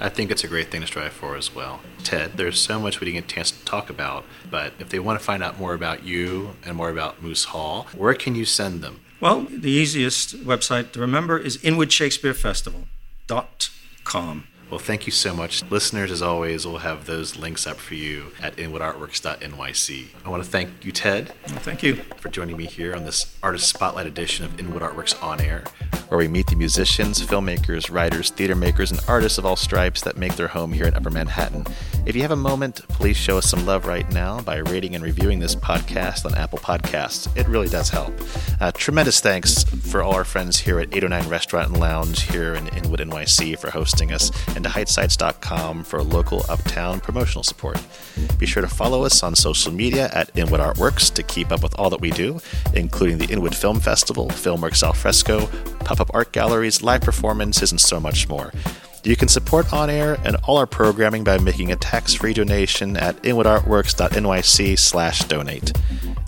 I 0.00 0.08
think 0.08 0.30
it's 0.30 0.42
a 0.42 0.48
great 0.48 0.70
thing 0.70 0.80
to 0.80 0.86
strive 0.86 1.12
for 1.12 1.36
as 1.36 1.54
well. 1.54 1.80
Ted, 2.02 2.32
there's 2.36 2.58
so 2.60 2.80
much 2.80 3.00
we 3.00 3.04
didn't 3.04 3.20
get 3.22 3.32
a 3.32 3.34
chance 3.34 3.50
to 3.52 3.64
talk 3.64 3.88
about, 3.88 4.24
but 4.50 4.72
if 4.78 4.88
they 4.88 4.98
want 4.98 5.20
to 5.20 5.24
find 5.24 5.42
out 5.42 5.58
more 5.58 5.74
about 5.74 6.04
you 6.04 6.56
and 6.64 6.76
more 6.76 6.90
about 6.90 7.22
Moose 7.22 7.44
Hall, 7.44 7.86
where 7.96 8.14
can 8.14 8.34
you 8.34 8.44
send 8.44 8.82
them? 8.82 9.00
Well, 9.20 9.42
the 9.42 9.70
easiest 9.70 10.44
website 10.44 10.92
to 10.92 11.00
remember 11.00 11.38
is 11.38 11.58
InwoodShakespeareFestival.com. 11.58 14.44
Well, 14.72 14.78
thank 14.78 15.04
you 15.04 15.12
so 15.12 15.34
much. 15.34 15.62
Listeners, 15.70 16.10
as 16.10 16.22
always, 16.22 16.66
we'll 16.66 16.78
have 16.78 17.04
those 17.04 17.36
links 17.36 17.66
up 17.66 17.76
for 17.76 17.94
you 17.94 18.28
at 18.40 18.56
inwoodartworks.nyc. 18.56 20.06
I 20.24 20.28
want 20.30 20.42
to 20.42 20.48
thank 20.48 20.82
you, 20.82 20.90
Ted. 20.90 21.28
Thank 21.44 21.82
you. 21.82 21.96
For 22.16 22.30
joining 22.30 22.56
me 22.56 22.64
here 22.64 22.94
on 22.96 23.04
this 23.04 23.36
Artist 23.42 23.68
Spotlight 23.68 24.06
edition 24.06 24.46
of 24.46 24.58
Inwood 24.58 24.80
Artworks 24.80 25.22
On 25.22 25.42
Air, 25.42 25.64
where 26.08 26.16
we 26.16 26.26
meet 26.26 26.46
the 26.46 26.56
musicians, 26.56 27.20
filmmakers, 27.20 27.92
writers, 27.92 28.30
theater 28.30 28.54
makers, 28.54 28.90
and 28.90 28.98
artists 29.06 29.36
of 29.36 29.44
all 29.44 29.56
stripes 29.56 30.00
that 30.00 30.16
make 30.16 30.36
their 30.36 30.48
home 30.48 30.72
here 30.72 30.86
in 30.86 30.94
Upper 30.94 31.10
Manhattan. 31.10 31.66
If 32.04 32.16
you 32.16 32.22
have 32.22 32.32
a 32.32 32.36
moment, 32.36 32.86
please 32.88 33.16
show 33.16 33.38
us 33.38 33.48
some 33.48 33.64
love 33.64 33.86
right 33.86 34.10
now 34.12 34.40
by 34.40 34.56
rating 34.56 34.96
and 34.96 35.04
reviewing 35.04 35.38
this 35.38 35.54
podcast 35.54 36.26
on 36.26 36.34
Apple 36.34 36.58
Podcasts. 36.58 37.34
It 37.36 37.46
really 37.46 37.68
does 37.68 37.90
help. 37.90 38.12
Uh, 38.60 38.72
tremendous 38.72 39.20
thanks 39.20 39.62
for 39.62 40.02
all 40.02 40.12
our 40.14 40.24
friends 40.24 40.58
here 40.58 40.80
at 40.80 40.88
809 40.88 41.30
Restaurant 41.30 41.68
and 41.68 41.78
Lounge 41.78 42.22
here 42.22 42.54
in 42.54 42.66
Inwood, 42.68 42.98
NYC 42.98 43.56
for 43.56 43.70
hosting 43.70 44.12
us, 44.12 44.32
and 44.56 44.64
to 44.64 44.70
HeightSites.com 44.70 45.84
for 45.84 46.02
local 46.02 46.44
uptown 46.48 46.98
promotional 46.98 47.44
support. 47.44 47.80
Be 48.36 48.46
sure 48.46 48.62
to 48.62 48.68
follow 48.68 49.04
us 49.04 49.22
on 49.22 49.36
social 49.36 49.72
media 49.72 50.10
at 50.12 50.36
Inwood 50.36 50.60
Artworks 50.60 51.12
to 51.14 51.22
keep 51.22 51.52
up 51.52 51.62
with 51.62 51.78
all 51.78 51.88
that 51.90 52.00
we 52.00 52.10
do, 52.10 52.40
including 52.74 53.18
the 53.18 53.26
Inwood 53.26 53.54
Film 53.54 53.78
Festival, 53.78 54.26
Filmworks 54.26 54.82
Alfresco, 54.82 55.46
pop 55.84 56.00
up 56.00 56.10
art 56.12 56.32
galleries, 56.32 56.82
live 56.82 57.02
performances, 57.02 57.70
and 57.70 57.80
so 57.80 58.00
much 58.00 58.28
more. 58.28 58.52
You 59.04 59.16
can 59.16 59.26
support 59.26 59.72
On 59.72 59.90
Air 59.90 60.18
and 60.24 60.36
all 60.44 60.58
our 60.58 60.66
programming 60.66 61.24
by 61.24 61.38
making 61.38 61.72
a 61.72 61.76
tax-free 61.76 62.34
donation 62.34 62.96
at 62.96 63.20
inwoodartworks.nyc 63.22 64.78
slash 64.78 65.24
donate. 65.24 65.72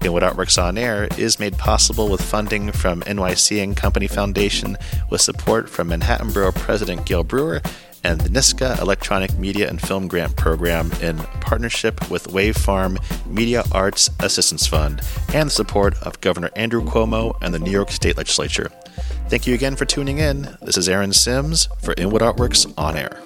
Inwood 0.02 0.24
Artworks 0.24 0.62
On 0.62 0.76
Air 0.76 1.08
is 1.16 1.38
made 1.38 1.56
possible 1.56 2.08
with 2.08 2.20
funding 2.20 2.72
from 2.72 3.00
NYC 3.02 3.62
and 3.62 3.76
Company 3.76 4.08
Foundation 4.08 4.76
with 5.08 5.20
support 5.20 5.70
from 5.70 5.88
Manhattan 5.88 6.32
Borough 6.32 6.52
President 6.52 7.06
Gale 7.06 7.24
Brewer 7.24 7.62
and 8.02 8.20
the 8.20 8.28
NYSCA 8.28 8.80
Electronic 8.82 9.38
Media 9.38 9.68
and 9.68 9.80
Film 9.80 10.08
Grant 10.08 10.36
Program 10.36 10.92
in 11.00 11.16
partnership 11.40 12.10
with 12.10 12.28
Wave 12.28 12.56
Farm 12.56 12.98
Media 13.24 13.64
Arts 13.72 14.10
Assistance 14.20 14.66
Fund 14.66 15.00
and 15.32 15.46
the 15.46 15.52
support 15.52 15.94
of 16.02 16.20
Governor 16.20 16.50
Andrew 16.54 16.84
Cuomo 16.84 17.38
and 17.40 17.54
the 17.54 17.58
New 17.58 17.70
York 17.70 17.90
State 17.90 18.16
Legislature. 18.16 18.70
Thank 19.28 19.46
you 19.46 19.54
again 19.54 19.74
for 19.74 19.84
tuning 19.84 20.18
in. 20.18 20.56
This 20.62 20.76
is 20.76 20.88
Aaron 20.88 21.12
Sims 21.12 21.68
for 21.80 21.94
Inwood 21.96 22.22
Artworks 22.22 22.72
On 22.76 22.96
Air. 22.96 23.20